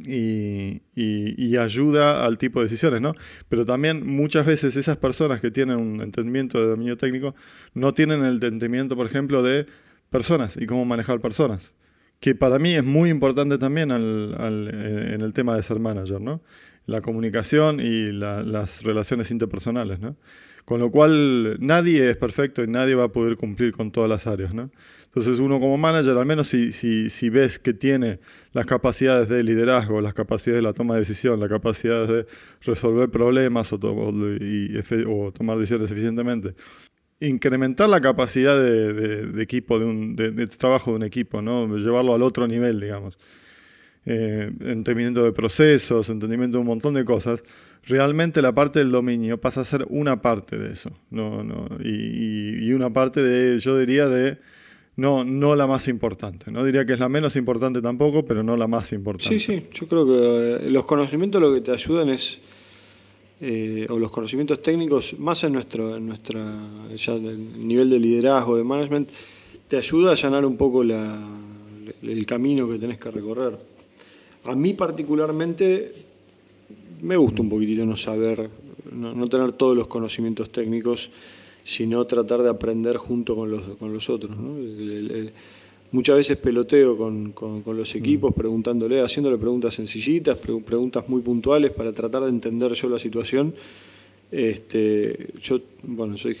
y, 0.00 1.56
ayuda 1.56 2.24
al 2.24 2.38
tipo 2.38 2.60
de 2.60 2.64
decisiones, 2.64 3.00
¿no? 3.00 3.14
Pero 3.48 3.64
también 3.64 4.06
muchas 4.06 4.46
veces 4.46 4.74
esas 4.76 4.96
personas 4.96 5.40
que 5.40 5.50
tienen 5.50 5.76
un 5.78 6.00
entendimiento 6.00 6.60
de 6.60 6.68
dominio 6.68 6.96
técnico 6.96 7.34
no 7.74 7.92
tienen 7.94 8.24
el 8.24 8.34
entendimiento, 8.34 8.96
por 8.96 9.06
ejemplo, 9.06 9.42
de 9.42 9.66
personas 10.10 10.56
y 10.56 10.66
cómo 10.66 10.84
manejar 10.84 11.20
personas, 11.20 11.72
que 12.20 12.34
para 12.34 12.58
mí 12.58 12.74
es 12.74 12.84
muy 12.84 13.10
importante 13.10 13.58
también 13.58 13.90
en 13.90 15.20
el 15.20 15.32
tema 15.32 15.56
de 15.56 15.62
ser 15.62 15.78
manager, 15.78 16.20
¿no? 16.20 16.42
la 16.86 17.00
comunicación 17.00 17.80
y 17.80 18.12
las 18.12 18.82
relaciones 18.82 19.30
interpersonales, 19.30 20.00
¿no? 20.00 20.16
Con 20.64 20.80
lo 20.80 20.90
cual 20.90 21.56
nadie 21.60 22.10
es 22.10 22.16
perfecto 22.16 22.62
y 22.62 22.68
nadie 22.68 22.94
va 22.94 23.04
a 23.04 23.08
poder 23.08 23.36
cumplir 23.36 23.72
con 23.72 23.90
todas 23.90 24.08
las 24.08 24.26
áreas, 24.26 24.54
¿no? 24.54 24.70
Entonces 25.14 25.40
uno 25.40 25.60
como 25.60 25.76
manager, 25.76 26.16
al 26.16 26.24
menos 26.24 26.48
si, 26.48 26.72
si, 26.72 27.10
si 27.10 27.28
ves 27.28 27.58
que 27.58 27.74
tiene 27.74 28.18
las 28.52 28.64
capacidades 28.64 29.28
de 29.28 29.42
liderazgo, 29.42 30.00
las 30.00 30.14
capacidades 30.14 30.62
de 30.62 30.66
la 30.66 30.72
toma 30.72 30.94
de 30.94 31.00
decisión, 31.00 31.38
las 31.38 31.50
capacidades 31.50 32.08
de 32.08 32.26
resolver 32.62 33.10
problemas 33.10 33.70
o, 33.74 33.78
tomar 33.78 35.58
decisiones 35.58 35.90
eficientemente, 35.90 36.54
incrementar 37.20 37.90
la 37.90 38.00
capacidad 38.00 38.58
de, 38.58 39.42
equipo, 39.42 39.78
de, 39.78 39.84
un, 39.84 40.16
trabajo 40.58 40.92
de 40.92 40.96
un 40.96 41.02
equipo, 41.02 41.42
¿no? 41.42 41.76
llevarlo 41.76 42.14
al 42.14 42.22
otro 42.22 42.48
nivel, 42.48 42.80
digamos. 42.80 43.18
Eh, 44.06 44.50
entendimiento 44.60 45.24
de 45.24 45.32
procesos, 45.32 46.08
entendimiento 46.08 46.56
de 46.56 46.62
un 46.62 46.68
montón 46.68 46.94
de 46.94 47.04
cosas, 47.04 47.42
realmente 47.84 48.40
la 48.40 48.54
parte 48.54 48.78
del 48.78 48.90
dominio 48.90 49.38
pasa 49.38 49.60
a 49.60 49.66
ser 49.66 49.84
una 49.90 50.22
parte 50.22 50.56
de 50.56 50.72
eso. 50.72 50.90
No, 51.10 51.44
no, 51.44 51.68
y 51.84 52.72
una 52.72 52.90
parte 52.90 53.22
de, 53.22 53.60
yo 53.60 53.76
diría, 53.76 54.08
de 54.08 54.38
no, 54.96 55.24
no 55.24 55.54
la 55.54 55.66
más 55.66 55.88
importante. 55.88 56.50
No 56.50 56.64
diría 56.64 56.84
que 56.84 56.92
es 56.94 57.00
la 57.00 57.08
menos 57.08 57.36
importante 57.36 57.80
tampoco, 57.80 58.24
pero 58.24 58.42
no 58.42 58.56
la 58.56 58.66
más 58.66 58.92
importante. 58.92 59.38
Sí, 59.38 59.40
sí, 59.40 59.66
yo 59.72 59.86
creo 59.86 60.06
que 60.06 60.66
eh, 60.66 60.70
los 60.70 60.84
conocimientos 60.84 61.40
lo 61.40 61.52
que 61.52 61.62
te 61.62 61.70
ayudan 61.70 62.10
es, 62.10 62.38
eh, 63.40 63.86
o 63.88 63.98
los 63.98 64.10
conocimientos 64.10 64.60
técnicos, 64.60 65.18
más 65.18 65.42
en 65.44 65.54
nuestro, 65.54 65.96
en 65.96 66.06
nuestra 66.06 66.56
ya 66.94 67.14
nivel 67.14 67.88
de 67.88 67.98
liderazgo, 67.98 68.56
de 68.56 68.64
management, 68.64 69.08
te 69.66 69.78
ayuda 69.78 70.10
a 70.10 70.12
allanar 70.12 70.44
un 70.44 70.56
poco 70.56 70.84
la, 70.84 71.26
el 72.02 72.26
camino 72.26 72.68
que 72.68 72.78
tenés 72.78 72.98
que 72.98 73.10
recorrer. 73.10 73.58
A 74.44 74.54
mí 74.54 74.74
particularmente 74.74 75.92
me 77.00 77.16
gusta 77.16 77.40
un 77.40 77.48
poquitito 77.48 77.86
no 77.86 77.96
saber, 77.96 78.50
no 78.92 79.26
tener 79.28 79.52
todos 79.52 79.74
los 79.74 79.86
conocimientos 79.86 80.50
técnicos 80.50 81.10
sino 81.64 82.04
tratar 82.06 82.42
de 82.42 82.50
aprender 82.50 82.96
junto 82.96 83.36
con 83.36 83.50
los, 83.50 83.62
con 83.78 83.92
los 83.92 84.08
otros. 84.10 84.36
muchas 85.92 86.16
veces 86.16 86.36
peloteo 86.38 86.96
con, 86.96 87.34
los 87.66 87.94
equipos, 87.94 88.32
mm. 88.32 88.34
preguntándole, 88.34 89.00
haciéndole 89.00 89.38
preguntas 89.38 89.74
sencillitas, 89.74 90.38
preguntas 90.38 91.08
muy 91.08 91.22
puntuales 91.22 91.72
para 91.72 91.92
tratar 91.92 92.22
de 92.24 92.30
entender 92.30 92.72
yo 92.72 92.88
la 92.88 92.98
situación. 92.98 93.54
Este, 94.30 95.28
yo, 95.42 95.60
bueno, 95.82 96.16
soy, 96.16 96.36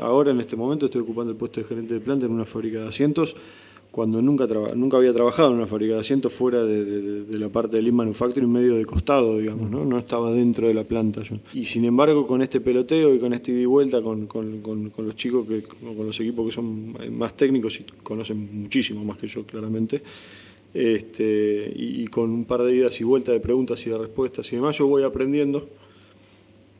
ahora 0.00 0.30
en 0.30 0.40
este 0.40 0.56
momento 0.56 0.86
estoy 0.86 1.02
ocupando 1.02 1.32
el 1.32 1.38
puesto 1.38 1.60
de 1.60 1.66
gerente 1.66 1.94
de 1.94 2.00
planta 2.00 2.24
en 2.24 2.32
una 2.32 2.46
fábrica 2.46 2.80
de 2.80 2.88
asientos 2.88 3.36
cuando 3.96 4.20
nunca, 4.20 4.46
nunca 4.74 4.98
había 4.98 5.14
trabajado 5.14 5.48
en 5.48 5.54
una 5.56 5.66
fábrica 5.66 5.94
de 5.94 6.00
asientos 6.00 6.30
fuera 6.30 6.62
de, 6.62 7.24
la 7.38 7.48
parte 7.48 7.76
de 7.76 7.82
Lean 7.82 7.94
Manufacturing, 7.94 8.52
medio 8.52 8.74
de 8.74 8.84
costado, 8.84 9.38
digamos, 9.38 9.70
¿no? 9.70 9.86
no 9.86 9.98
estaba 9.98 10.30
dentro 10.32 10.68
de 10.68 10.74
la 10.74 10.84
planta 10.84 11.22
yo. 11.22 11.36
Y 11.54 11.64
sin 11.64 11.86
embargo, 11.86 12.26
con 12.26 12.42
este 12.42 12.60
peloteo 12.60 13.14
y 13.14 13.18
con 13.18 13.32
este 13.32 13.52
ida 13.52 13.62
y 13.62 13.64
vuelta 13.64 14.02
con, 14.02 14.28
los 14.98 15.16
chicos, 15.16 15.48
que, 15.48 15.62
con 15.62 16.04
los 16.04 16.20
equipos 16.20 16.44
que 16.44 16.52
son 16.52 16.94
más 17.16 17.34
técnicos 17.38 17.80
y 17.80 17.84
conocen 18.02 18.64
muchísimo 18.64 19.02
más 19.02 19.16
que 19.16 19.28
yo, 19.28 19.46
claramente, 19.46 20.02
este, 20.74 21.72
y, 21.74 22.06
con 22.08 22.28
un 22.28 22.44
par 22.44 22.64
de 22.64 22.76
idas 22.76 23.00
y 23.00 23.04
vueltas 23.04 23.32
de 23.32 23.40
preguntas 23.40 23.80
y 23.86 23.88
de 23.88 23.96
respuestas 23.96 24.52
y 24.52 24.56
demás, 24.56 24.76
yo 24.76 24.86
voy 24.88 25.04
aprendiendo 25.04 25.66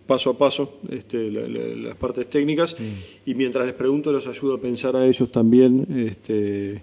paso 0.07 0.29
a 0.29 0.37
paso 0.37 0.81
este, 0.91 1.31
las 1.31 1.97
partes 1.97 2.29
técnicas 2.29 2.77
y 3.25 3.35
mientras 3.35 3.65
les 3.65 3.75
pregunto 3.75 4.13
los 4.13 4.27
ayudo 4.27 4.57
a 4.57 4.61
pensar 4.61 4.95
a 4.95 5.07
ellos 5.07 5.33
también 5.33 5.87
este, 5.97 6.83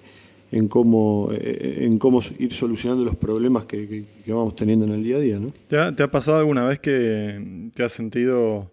en 0.53 0.67
cómo, 0.67 1.29
eh, 1.31 1.79
en 1.81 1.97
cómo 1.97 2.21
ir 2.37 2.53
solucionando 2.53 3.03
los 3.03 3.15
problemas 3.15 3.65
que, 3.65 4.05
vamos 4.27 4.55
teniendo 4.55 4.85
en 4.85 4.91
el 4.91 5.03
día 5.03 5.15
a 5.17 5.19
día. 5.19 5.39
¿no? 5.39 5.47
¿Te, 5.67 6.03
ha, 6.03 6.11
pasado 6.11 6.37
alguna 6.37 6.63
vez 6.63 6.79
que 6.79 7.71
te 7.73 7.83
has 7.83 7.91
sentido 7.91 8.71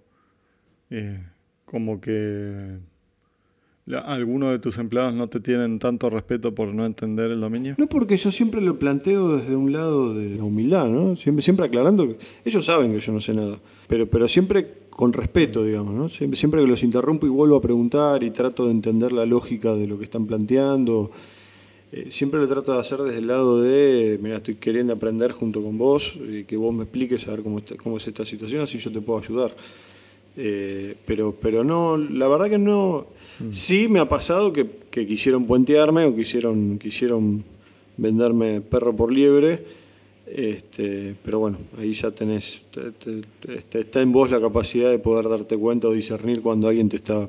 eh, 0.91 1.25
como 1.65 1.99
que 1.99 2.79
algunos 4.05 4.53
de 4.53 4.59
tus 4.59 4.77
empleados 4.77 5.15
no 5.15 5.29
te 5.29 5.41
tienen 5.41 5.79
tanto 5.79 6.11
respeto 6.11 6.55
por 6.55 6.69
no 6.69 6.85
entender 6.85 7.31
el 7.31 7.41
dominio? 7.41 7.77
No, 7.79 7.87
porque 7.87 8.19
yo 8.19 8.31
siempre 8.31 8.61
lo 8.61 8.79
planteo 8.79 9.39
desde 9.39 9.57
un 9.57 9.73
lado 9.73 10.13
de 10.13 10.37
la 10.37 10.45
humildad, 10.45 10.87
¿no? 10.87 11.17
Siempre, 11.17 11.43
siempre 11.43 11.65
aclarando 11.65 12.07
que 12.09 12.19
ellos 12.45 12.65
saben 12.65 12.93
que 12.93 13.01
yo 13.01 13.13
no 13.13 13.21
sé 13.21 13.33
nada, 13.33 13.59
pero, 13.89 14.07
pero 14.07 14.29
siempre 14.29 14.81
con 14.91 15.15
respeto, 15.15 15.65
digamos, 15.65 15.95
¿no? 15.95 16.09
Siempre, 16.11 16.39
siempre 16.39 16.61
que 16.61 16.69
los 16.69 16.83
interrumpo 16.83 17.27
y 17.27 17.31
vuelvo 17.31 17.57
a 17.57 17.63
preguntar 17.63 18.23
y 18.23 18.31
trato 18.31 18.67
de 18.67 18.73
entender 18.73 19.13
la 19.13 19.25
lógica 19.25 19.75
de 19.75 19.87
lo 19.87 19.97
que 19.97 20.05
están 20.05 20.27
planteando 20.27 21.11
eh, 21.93 22.07
siempre 22.11 22.39
lo 22.39 22.47
trato 22.47 22.73
de 22.73 22.79
hacer 22.79 23.01
desde 23.01 23.19
el 23.19 23.27
lado 23.27 23.61
de, 23.61 24.19
mira, 24.23 24.37
estoy 24.37 24.55
queriendo 24.55 24.93
aprender 24.93 25.33
junto 25.33 25.63
con 25.63 25.77
vos, 25.77 26.17
y 26.17 26.45
que 26.45 26.57
vos 26.57 26.73
me 26.75 26.85
expliques 26.85 27.27
a 27.27 27.33
ver 27.33 27.43
cómo, 27.43 27.61
cómo 27.83 27.97
es 27.97 28.07
esta 28.07 28.25
situación, 28.25 28.63
así 28.63 28.79
yo 28.79 28.93
te 28.93 29.01
puedo 29.01 29.19
ayudar. 29.19 29.53
Eh, 30.37 30.97
pero, 31.05 31.35
pero 31.41 31.65
no, 31.65 31.97
la 31.97 32.29
verdad 32.29 32.49
que 32.49 32.59
no. 32.59 33.07
Mm. 33.41 33.53
Sí 33.53 33.89
me 33.89 33.99
ha 33.99 34.09
pasado 34.09 34.53
que, 34.53 34.67
quisieron 34.91 35.47
puentearme 35.47 36.05
o 36.05 36.15
quisieron, 36.15 36.79
quisieron 36.79 37.45
venderme 37.97 38.61
perro 38.61 38.95
por 38.95 39.13
liebre. 39.13 39.81
Este, 40.27 41.17
pero 41.25 41.41
bueno, 41.41 41.59
ahí 41.77 41.93
ya 41.93 42.13
tenés, 42.13 42.61
este, 42.77 43.81
está 43.81 44.01
en 44.01 44.13
vos 44.13 44.31
la 44.31 44.41
capacidad 44.41 44.89
de 44.89 45.01
poder 45.01 45.29
darte 45.29 45.57
cuenta 45.57 45.89
o 45.89 45.93
discernir 45.93 46.41
cuando 46.41 46.69
alguien 46.69 46.89
te 46.89 46.97
está 46.97 47.29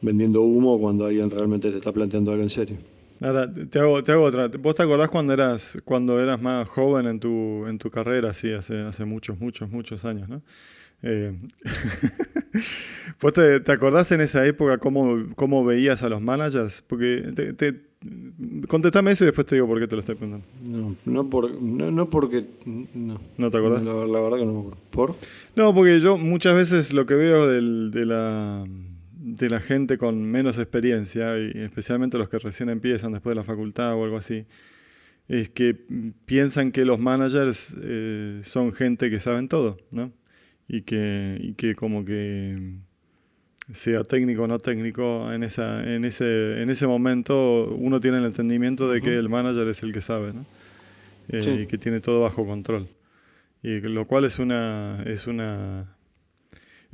vendiendo 0.00 0.42
humo 0.42 0.74
o 0.74 0.80
cuando 0.80 1.06
alguien 1.06 1.28
realmente 1.28 1.72
te 1.72 1.78
está 1.78 1.90
planteando 1.90 2.30
algo 2.30 2.44
en 2.44 2.50
serio. 2.50 2.76
Ahora, 3.20 3.52
te 3.52 3.78
hago, 3.78 4.02
te 4.02 4.12
hago 4.12 4.24
otra. 4.24 4.48
¿Vos 4.58 4.74
te 4.74 4.82
acordás 4.82 5.08
cuando 5.08 5.32
eras, 5.32 5.78
cuando 5.84 6.20
eras 6.20 6.40
más 6.40 6.68
joven 6.68 7.06
en 7.06 7.20
tu, 7.20 7.66
en 7.66 7.78
tu 7.78 7.90
carrera, 7.90 8.32
sí, 8.32 8.52
hace, 8.52 8.80
hace 8.80 9.04
muchos, 9.04 9.38
muchos, 9.38 9.70
muchos 9.70 10.04
años, 10.04 10.28
¿no? 10.28 10.42
Eh, 11.02 11.36
¿Vos 13.20 13.32
te, 13.32 13.60
te, 13.60 13.72
acordás 13.72 14.10
en 14.12 14.22
esa 14.22 14.46
época 14.46 14.78
cómo, 14.78 15.26
cómo 15.34 15.64
veías 15.64 16.02
a 16.02 16.08
los 16.08 16.20
managers? 16.20 16.82
Porque 16.82 17.32
te, 17.56 17.74
contestame 18.68 19.10
eso 19.10 19.24
y 19.24 19.26
después 19.26 19.46
te 19.46 19.56
digo 19.56 19.66
por 19.66 19.78
qué 19.80 19.86
te 19.86 19.96
lo 19.96 20.00
estoy 20.00 20.14
preguntando. 20.14 20.46
No, 20.62 20.96
no, 21.04 21.28
por, 21.28 21.50
no, 21.60 22.08
porque... 22.08 22.46
No. 22.94 23.20
¿No 23.36 23.50
te 23.50 23.58
acordás? 23.58 23.84
La, 23.84 23.92
la, 23.92 24.20
verdad 24.20 24.38
que 24.38 24.46
no 24.46 24.52
me 24.52 24.58
acuerdo. 24.60 24.78
¿Por? 24.90 25.14
No, 25.56 25.74
porque 25.74 26.00
yo 26.00 26.16
muchas 26.16 26.54
veces 26.54 26.92
lo 26.92 27.06
que 27.06 27.14
veo 27.14 27.48
del, 27.48 27.90
de 27.90 28.06
la 28.06 28.64
de 29.34 29.50
la 29.50 29.60
gente 29.60 29.98
con 29.98 30.22
menos 30.22 30.58
experiencia, 30.58 31.38
y 31.38 31.52
especialmente 31.54 32.18
los 32.18 32.28
que 32.28 32.38
recién 32.38 32.68
empiezan 32.68 33.12
después 33.12 33.32
de 33.32 33.36
la 33.36 33.44
facultad 33.44 33.94
o 33.94 34.04
algo 34.04 34.16
así, 34.16 34.46
es 35.28 35.50
que 35.50 35.76
piensan 36.24 36.70
que 36.72 36.84
los 36.84 36.98
managers 36.98 37.74
eh, 37.80 38.42
son 38.44 38.72
gente 38.72 39.10
que 39.10 39.20
saben 39.20 39.48
todo, 39.48 39.78
¿no? 39.90 40.12
Y 40.68 40.82
que, 40.82 41.38
y 41.40 41.54
que 41.54 41.74
como 41.74 42.04
que 42.04 42.76
sea 43.72 44.02
técnico 44.02 44.42
o 44.42 44.46
no 44.46 44.58
técnico, 44.58 45.32
en, 45.32 45.42
esa, 45.42 45.82
en, 45.94 46.04
ese, 46.04 46.62
en 46.62 46.70
ese 46.70 46.86
momento 46.86 47.74
uno 47.74 48.00
tiene 48.00 48.18
el 48.18 48.26
entendimiento 48.26 48.90
de 48.90 49.00
que 49.00 49.16
el 49.16 49.28
manager 49.28 49.66
es 49.68 49.82
el 49.82 49.92
que 49.92 50.00
sabe, 50.00 50.32
¿no? 50.32 50.44
Eh, 51.28 51.62
y 51.62 51.66
que 51.66 51.78
tiene 51.78 52.00
todo 52.00 52.20
bajo 52.20 52.46
control. 52.46 52.88
Y 53.62 53.80
lo 53.80 54.06
cual 54.06 54.26
es 54.26 54.38
una, 54.38 55.02
es 55.06 55.26
una 55.26 55.93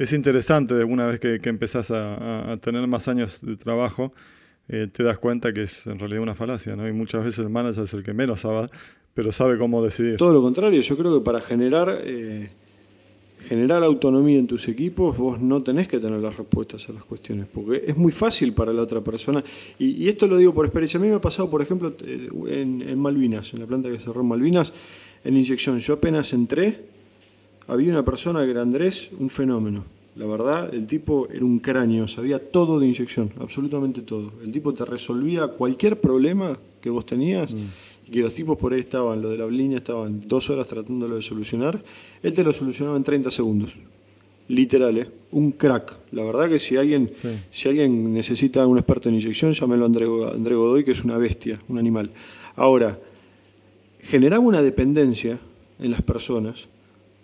es 0.01 0.15
interesante 0.15 0.83
una 0.83 1.07
vez 1.07 1.21
que, 1.21 1.41
que 1.41 1.51
empezás 1.51 1.91
a, 1.91 2.57
tener 2.63 2.87
más 2.87 3.07
años 3.07 3.41
de 3.43 3.57
trabajo, 3.57 4.15
eh, 4.67 4.89
te 4.91 5.03
das 5.03 5.19
cuenta 5.19 5.53
que 5.53 5.65
es 5.65 5.87
en 5.87 5.99
realidad 5.99 6.23
una 6.23 6.35
falacia, 6.35 6.75
¿no? 6.75 6.89
Y 6.89 6.93
muchas 6.93 7.23
veces 7.23 7.41
el 7.41 7.51
manager 7.51 7.85
es 7.85 7.93
el 7.93 8.03
que 8.03 8.15
menos 8.15 8.41
sabe, 8.41 8.71
pero 9.13 9.31
sabe 9.31 9.59
cómo 9.59 9.85
decidir. 9.85 10.17
Todo 10.17 10.33
lo 10.33 10.41
contrario, 10.41 10.81
yo 10.81 10.97
creo 10.97 11.19
que 11.19 11.23
para 11.23 11.43
generar, 11.43 12.01
eh, 12.03 12.49
generar 13.47 13.85
autonomía 13.85 14.39
en 14.39 14.47
tus 14.47 14.69
equipos, 14.69 15.19
vos 15.19 15.39
no 15.39 15.63
tenés 15.63 15.87
que 15.87 15.99
tener 15.99 16.19
las 16.19 16.35
respuestas 16.35 16.89
a 16.89 16.95
las 16.95 17.05
cuestiones, 17.05 17.47
porque 17.53 17.85
es 17.87 17.97
muy 17.99 18.13
fácil 18.13 18.55
para 18.55 18.73
la 18.73 18.81
otra 18.81 19.03
persona. 19.03 19.45
Y, 19.79 20.09
esto 20.09 20.27
lo 20.27 20.39
digo 20.39 20.55
por 20.55 20.65
experiencia. 20.65 20.99
A 20.99 21.03
mí 21.03 21.11
me 21.11 21.17
ha 21.17 21.21
pasado, 21.21 21.51
por 21.51 21.61
ejemplo, 21.61 21.95
eh, 22.07 22.31
en, 22.49 22.81
en 22.81 22.99
Malvinas, 22.99 23.53
en 23.53 23.61
la 23.61 23.67
planta 23.67 23.91
que 23.91 23.99
cerró 23.99 24.25
Malvinas, 24.25 24.73
en 25.25 25.37
inyección. 25.37 25.79
Yo 25.79 25.93
apenas 25.93 26.33
entré 26.33 27.00
había 27.71 27.93
una 27.93 28.05
persona 28.05 28.45
que 28.45 28.51
era 28.51 28.63
Andrés, 28.63 29.11
un 29.19 29.31
fenómeno. 29.31 29.85
La 30.17 30.27
verdad, 30.27 30.75
el 30.75 30.87
tipo 30.89 31.29
era 31.33 31.45
un 31.45 31.61
cráneo, 31.61 32.09
sabía 32.09 32.41
todo 32.51 32.81
de 32.81 32.89
inyección, 32.89 33.31
absolutamente 33.39 34.03
todo. 34.03 34.33
El 34.43 34.51
tipo 34.51 34.75
te 34.75 34.85
resolvía 34.85 35.47
cualquier 35.47 36.01
problema 36.01 36.59
que 36.81 36.91
vos 36.91 37.07
tenías 37.07 37.55
mm. 37.55 37.59
y 38.09 38.11
que 38.11 38.21
los 38.21 38.35
tipos 38.35 38.59
por 38.59 38.73
ahí 38.73 38.81
estaban, 38.81 39.23
lo 39.23 39.31
de 39.31 39.39
la 39.39 39.47
línea 39.47 39.79
estaban 39.79 40.21
dos 40.27 40.51
horas 40.51 40.67
tratándolo 40.67 41.15
de 41.15 41.23
solucionar. 41.23 41.81
Él 42.23 42.35
te 42.35 42.43
lo 42.43 42.53
solucionaba 42.53 42.97
en 42.97 43.05
30 43.05 43.31
segundos. 43.31 43.71
Literal, 44.49 44.99
¿eh? 44.99 45.09
un 45.31 45.53
crack. 45.53 45.97
La 46.11 46.25
verdad 46.25 46.49
que 46.49 46.59
si 46.59 46.77
alguien, 46.77 47.13
si 47.53 47.69
alguien 47.69 48.13
necesita 48.13 48.67
un 48.67 48.79
experto 48.79 49.09
en 49.09 49.15
inyección, 49.15 49.53
llámelo 49.53 49.85
a 49.85 49.87
André, 49.87 50.07
André 50.35 50.57
Godoy, 50.57 50.83
que 50.83 50.91
es 50.91 51.05
una 51.05 51.19
bestia, 51.19 51.61
un 51.69 51.79
animal. 51.79 52.11
Ahora, 52.57 52.99
generaba 54.01 54.43
una 54.43 54.61
dependencia 54.61 55.39
en 55.79 55.93
las 55.93 56.03
personas 56.03 56.67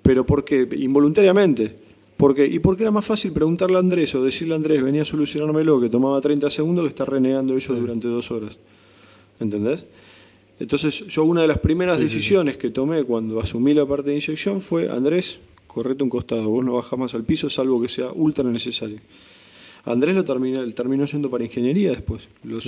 pero 0.07 0.25
porque 0.25 0.69
involuntariamente. 0.79 1.75
Porque, 2.17 2.47
y 2.47 2.61
porque 2.61 2.85
era 2.85 2.91
más 2.91 3.05
fácil 3.05 3.33
preguntarle 3.33 3.77
a 3.77 3.81
Andrés 3.81 4.15
o 4.15 4.25
decirle 4.25 4.55
a 4.55 4.57
Andrés, 4.57 4.83
venía 4.83 5.03
a 5.03 5.05
solucionármelo, 5.05 5.81
que 5.81 5.91
tomaba 5.91 6.19
30 6.19 6.49
segundos, 6.49 6.85
que 6.85 6.89
está 6.89 7.05
renegando 7.05 7.55
ellos 7.55 7.79
durante 7.79 8.09
dos 8.09 8.31
horas. 8.31 8.57
¿Entendés? 9.39 9.85
Entonces 10.59 11.07
yo 11.09 11.25
una 11.25 11.43
de 11.43 11.49
las 11.49 11.59
primeras 11.59 11.99
decisiones 11.99 12.57
que 12.57 12.71
tomé 12.71 13.05
cuando 13.05 13.39
asumí 13.39 13.75
la 13.75 13.85
parte 13.85 14.11
de 14.11 14.17
inyección 14.17 14.63
fue, 14.63 14.89
Andrés, 14.89 15.39
correte 15.67 16.03
un 16.03 16.09
costado, 16.09 16.49
vos 16.49 16.65
no 16.65 16.75
bajás 16.75 16.99
más 16.99 17.15
al 17.15 17.25
piso 17.25 17.51
salvo 17.51 17.83
que 17.83 17.91
sea 17.91 18.11
ultra 18.13 18.49
necesario. 18.49 18.99
Andrés 19.87 20.17
lo 20.17 20.25
terminó, 20.25 20.69
terminó 20.73 21.05
yendo 21.05 21.31
para 21.31 21.45
ingeniería 21.45 21.91
después. 21.91 22.29
lo, 22.43 22.59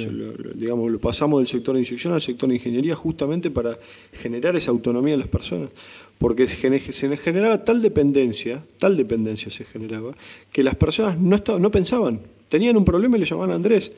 digamos, 0.54 0.90
lo 0.90 1.00
pasamos 1.00 1.40
del 1.40 1.48
sector 1.48 1.74
de 1.74 1.80
inyección 1.80 2.12
al 2.12 2.20
sector 2.20 2.48
de 2.48 2.54
ingeniería 2.54 2.94
justamente 2.94 3.50
para 3.50 3.76
generar 4.12 4.54
esa 4.54 4.70
autonomía 4.70 5.14
en 5.14 5.20
las 5.20 5.28
personas. 5.28 5.70
Porque 6.18 6.46
se, 6.46 7.16
generaba 7.16 7.64
tal 7.64 7.82
dependencia, 7.82 8.62
tal 8.78 8.96
dependencia 8.96 9.50
se 9.50 9.64
generaba, 9.64 10.14
que 10.52 10.62
las 10.62 10.76
personas 10.76 11.18
no, 11.18 11.38
no 11.58 11.70
pensaban. 11.72 12.20
Tenían 12.48 12.76
un 12.76 12.84
problema 12.84 13.16
y 13.16 13.20
le 13.20 13.26
llamaban 13.26 13.50
a 13.50 13.54
Andrés. 13.56 13.90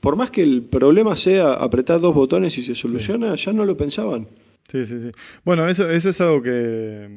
Por 0.00 0.16
más 0.16 0.30
que 0.30 0.42
el 0.42 0.60
problema 0.62 1.16
sea 1.16 1.54
apretar 1.54 1.98
dos 2.00 2.14
botones 2.14 2.58
y 2.58 2.62
se 2.62 2.74
soluciona, 2.74 3.34
ya 3.36 3.54
no 3.54 3.64
lo 3.64 3.74
pensaban. 3.74 4.28
Sí, 4.70 4.84
sí, 4.84 5.00
sí. 5.00 5.10
Bueno, 5.46 5.66
eso, 5.66 5.88
eso 5.88 6.10
es 6.10 6.20
algo 6.20 6.42
que, 6.42 7.08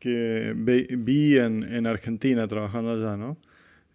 que 0.00 0.52
vi 0.56 1.38
en, 1.38 1.62
en 1.62 1.86
Argentina 1.86 2.48
trabajando 2.48 2.90
allá, 2.90 3.16
¿no? 3.16 3.36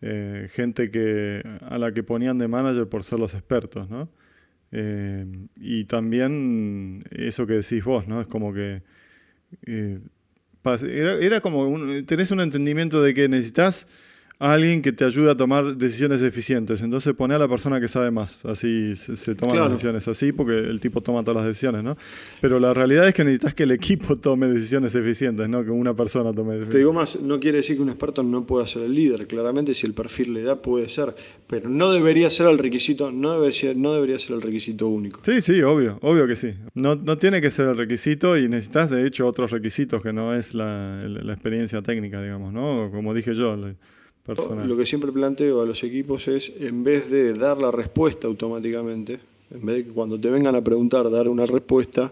Eh, 0.01 0.49
gente 0.51 0.89
que, 0.89 1.43
a 1.61 1.77
la 1.77 1.93
que 1.93 2.01
ponían 2.03 2.37
de 2.39 2.47
manager 2.47 2.89
por 2.89 3.03
ser 3.03 3.19
los 3.19 3.33
expertos, 3.33 3.89
¿no? 3.89 4.09
Eh, 4.71 5.25
y 5.55 5.85
también 5.85 7.03
eso 7.11 7.45
que 7.45 7.53
decís 7.53 7.83
vos, 7.83 8.07
¿no? 8.07 8.21
Es 8.21 8.27
como 8.27 8.53
que... 8.53 8.81
Eh, 9.65 9.99
era, 10.63 11.41
como, 11.41 11.75
tenés 12.05 12.31
un 12.31 12.39
entendimiento 12.39 13.01
de 13.01 13.13
que 13.13 13.27
necesitas 13.27 13.87
alguien 14.41 14.82
que 14.82 14.91
te 14.91 15.06
ayude 15.06 15.30
a 15.30 15.38
tomar 15.38 15.77
decisiones 15.77 16.19
eficientes. 16.23 16.82
Entonces 16.82 17.13
pone 17.13 17.36
a 17.36 17.38
la 17.38 17.47
persona 17.47 17.80
que 17.80 17.88
sabe 17.88 18.10
más. 18.10 18.43
Así 18.43 18.95
se, 18.95 19.36
toman 19.36 19.56
las 19.56 19.69
decisiones 19.69 20.08
así 20.08 20.32
porque 20.32 20.58
el 20.58 20.80
tipo 20.80 21.01
toma 21.01 21.23
todas 21.23 21.38
las 21.38 21.45
decisiones, 21.45 21.84
¿no? 21.84 21.95
Pero 22.41 22.60
la 22.60 22.73
realidad 22.73 23.08
es 23.08 23.13
que 23.13 23.23
necesitas 23.23 23.54
que 23.54 23.63
el 23.63 23.71
equipo 23.71 24.17
tome 24.17 24.47
decisiones 24.47 24.95
eficientes, 24.95 25.47
¿no? 25.47 25.63
Que 25.63 25.69
una 25.69 25.93
persona 25.93 26.34
tome 26.34 26.54
decisiones. 26.54 26.71
Te 26.71 26.77
digo 26.80 26.91
más, 26.91 27.21
no 27.21 27.39
quiere 27.39 27.60
decir 27.60 27.75
que 27.75 27.84
un 27.84 27.89
experto 27.89 28.23
no 28.23 28.43
pueda 28.47 28.65
ser 28.65 28.82
el 28.82 28.95
líder. 28.95 29.27
Claramente 29.27 29.75
si 29.75 29.86
el 29.86 29.93
perfil 29.93 30.34
le 30.34 30.41
da 30.41 30.60
puede 30.60 30.89
ser, 30.89 31.15
pero 31.45 31.69
no 31.69 31.91
debería 31.91 32.32
ser 32.32 32.47
el 32.47 32.58
requisito, 32.58 33.12
no 33.12 33.39
debería, 33.39 33.75
no 33.75 33.93
debería 33.93 34.17
ser 34.17 34.36
el 34.36 34.41
requisito 34.41 34.88
único. 34.88 35.21
Sí, 35.23 35.39
sí, 35.41 35.62
obvio, 35.62 35.99
obvio 36.01 36.25
que 36.25 36.36
sí. 36.36 36.56
No, 36.73 36.95
no 36.95 37.19
tiene 37.19 37.41
que 37.41 37.51
ser 37.51 37.67
el 37.67 37.77
requisito 37.77 38.36
y 38.39 38.49
necesitas 38.49 38.89
de 38.89 39.06
hecho 39.06 39.27
otros 39.27 39.51
requisitos 39.51 40.01
que 40.01 40.12
no 40.12 40.34
es 40.34 40.56
la, 40.56 41.04
la 41.06 41.34
experiencia 41.34 41.80
técnica, 41.84 42.23
digamos, 42.23 42.51
¿no? 42.51 42.89
Como 42.91 43.13
dije 43.13 43.36
yo. 43.36 43.56
Lo 44.27 44.77
que 44.77 44.86
siempre 44.86 45.12
planteo 45.12 45.62
a 45.62 45.65
los 45.65 45.84
equipos 45.84 46.27
es, 46.27 46.51
en 46.60 46.84
vez 46.84 47.10
de 47.10 47.34
dar 47.34 47.57
la 47.57 47.71
respuesta 47.71 48.27
automáticamente, 48.27 49.19
en 49.49 49.65
vez 49.65 49.77
de 49.77 49.86
que 49.86 49.91
cuando 49.91 50.19
te 50.19 50.29
vengan 50.29 50.55
a 50.55 50.63
preguntar 50.63 51.10
dar 51.10 51.27
una 51.27 51.45
respuesta, 51.45 52.12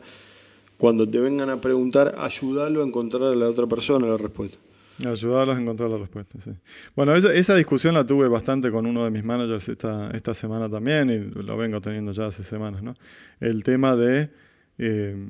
cuando 0.78 1.08
te 1.08 1.20
vengan 1.20 1.50
a 1.50 1.62
preguntar, 1.62 2.16
ayudarlo 2.18 2.82
a 2.84 2.88
encontrar 2.88 3.24
a 3.24 3.36
la 3.36 3.46
otra 3.48 3.68
persona 3.68 4.08
la 4.08 4.18
respuesta. 4.18 4.58
Ayudarlos 5.06 5.58
a 5.58 5.62
encontrar 5.62 5.90
la 5.90 5.98
respuesta, 5.98 6.40
sí. 6.42 6.52
Bueno, 6.96 7.16
esa, 7.16 7.56
discusión 7.56 7.94
la 7.94 8.06
tuve 8.06 8.28
bastante 8.28 8.72
con 8.72 8.86
uno 8.86 9.06
de 9.06 9.12
mis 9.12 9.24
managers 9.24 9.70
esta, 9.70 10.10
esta 10.12 10.34
semana 10.34 10.70
también, 10.70 11.10
y 11.10 11.44
lo 11.44 11.56
vengo 11.58 11.80
teniendo 11.80 12.12
ya 12.12 12.26
hace 12.26 12.44
semanas, 12.44 12.82
¿no? 12.82 12.96
El 13.40 13.64
tema 13.64 13.96
de 13.96 14.30
eh, 14.78 15.28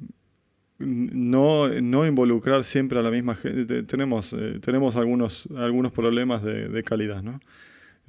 no, 0.80 1.68
no 1.68 2.08
involucrar 2.08 2.64
siempre 2.64 3.00
a 3.00 3.02
la 3.02 3.12
misma 3.12 3.36
gente. 3.36 3.84
Tenemos, 3.84 4.34
eh, 4.34 4.60
tenemos 4.62 4.96
algunos, 4.96 5.48
algunos 5.56 5.92
problemas 5.92 6.44
de, 6.44 6.84
calidad, 6.84 7.22
¿no? 7.22 7.40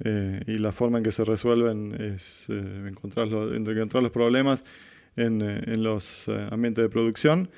Eh, 0.03 0.41
y 0.47 0.57
la 0.57 0.71
forma 0.71 0.97
en 0.97 1.03
que 1.03 1.11
se 1.11 1.23
resuelven 1.23 1.93
es 1.99 2.45
eh, 2.49 2.87
encontrar, 2.87 3.27
los, 3.27 3.51
encontrar 3.53 4.01
los 4.01 4.11
problemas 4.11 4.63
en, 5.15 5.41
en 5.41 5.83
los 5.83 6.27
ambientes 6.49 6.81
de 6.83 6.89
producción 6.89 7.49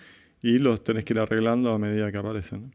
y 0.41 0.57
los 0.57 0.83
tenés 0.83 1.05
que 1.05 1.13
ir 1.13 1.19
arreglando 1.19 1.71
a 1.71 1.79
medida 1.79 2.11
que 2.11 2.17
aparecen. 2.17 2.73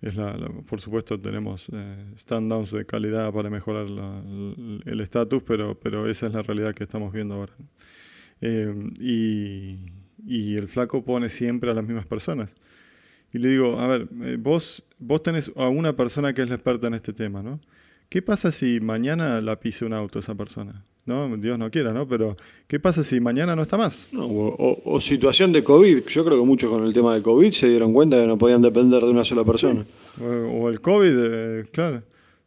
Es 0.00 0.16
la, 0.16 0.34
por 0.66 0.80
supuesto 0.80 1.20
tenemos 1.20 1.68
stand-downs 2.16 2.70
de 2.70 2.86
calidad 2.86 3.30
para 3.32 3.50
mejorar 3.50 3.86
el 3.86 5.00
estatus, 5.00 5.42
pero, 5.42 5.78
pero 5.78 6.08
esa 6.08 6.28
es 6.28 6.32
la 6.32 6.40
realidad 6.42 6.74
que 6.74 6.84
estamos 6.84 7.12
viendo 7.12 7.34
ahora. 7.34 7.52
y, 8.40 9.76
y 10.26 10.56
el 10.56 10.68
flaco 10.68 11.04
pone 11.04 11.28
siempre 11.28 11.70
a 11.70 11.74
las 11.74 11.84
mismas 11.84 12.06
personas. 12.06 12.54
Y 13.32 13.38
le 13.38 13.50
digo, 13.50 13.78
a 13.78 13.86
ver, 13.86 14.08
eh, 14.22 14.36
vos, 14.38 14.82
vos 14.98 15.22
tenés 15.22 15.50
a 15.56 15.68
una 15.68 15.94
persona 15.94 16.32
que 16.32 16.42
es 16.42 16.48
la 16.48 16.56
experta 16.56 16.88
en 16.88 16.94
este 16.94 17.12
tema, 17.12 17.42
¿no? 17.42 17.60
¿Qué 18.08 18.22
pasa 18.22 18.50
si 18.50 18.80
mañana 18.80 19.40
la 19.40 19.60
pise 19.60 19.84
un 19.84 19.92
auto 19.92 20.18
esa 20.18 20.34
persona? 20.34 20.84
¿No? 21.06 21.36
Dios 21.36 21.58
no 21.58 21.70
quiera, 21.70 21.92
¿no? 21.92 22.08
Pero 22.08 22.36
¿qué 22.66 22.80
pasa 22.80 23.04
si 23.04 23.20
mañana 23.20 23.54
no 23.54 23.62
está 23.62 23.78
más? 23.78 24.08
o, 24.12 25.00
situación 25.00 25.52
de 25.52 25.62
COVID. 25.62 26.06
Yo 26.08 26.24
creo 26.24 26.40
que 26.40 26.44
muchos 26.44 26.70
con 26.70 26.84
el 26.84 26.92
tema 26.92 27.14
de 27.14 27.22
COVID 27.22 27.52
se 27.52 27.68
dieron 27.68 27.92
cuenta 27.92 28.20
que 28.20 28.26
no 28.26 28.36
podían 28.36 28.62
depender 28.62 29.00
de 29.02 29.10
una 29.10 29.24
sola 29.24 29.44
persona. 29.44 29.84
O, 30.20 30.68
el 30.68 30.80
COVID, 30.80 31.12
eh, 31.18 31.66
claro, 31.72 32.02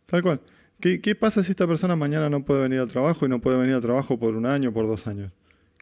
tal 0.06 0.22
cual. 0.22 0.42
¿Qué, 0.82 1.00
¿Qué 1.00 1.16
pasa 1.16 1.44
si 1.44 1.52
esta 1.52 1.66
persona 1.66 1.96
mañana 1.96 2.30
no 2.30 2.44
puede 2.44 2.64
venir 2.64 2.80
al 2.80 2.90
trabajo 2.90 3.26
y 3.26 3.30
no 3.30 3.40
puede 3.40 3.58
venir 3.58 3.76
al 3.76 3.82
trabajo 3.82 4.20
por 4.20 4.36
un 4.36 4.46
año, 4.46 4.74
por 4.74 4.86
dos 4.86 5.08
años? 5.08 5.32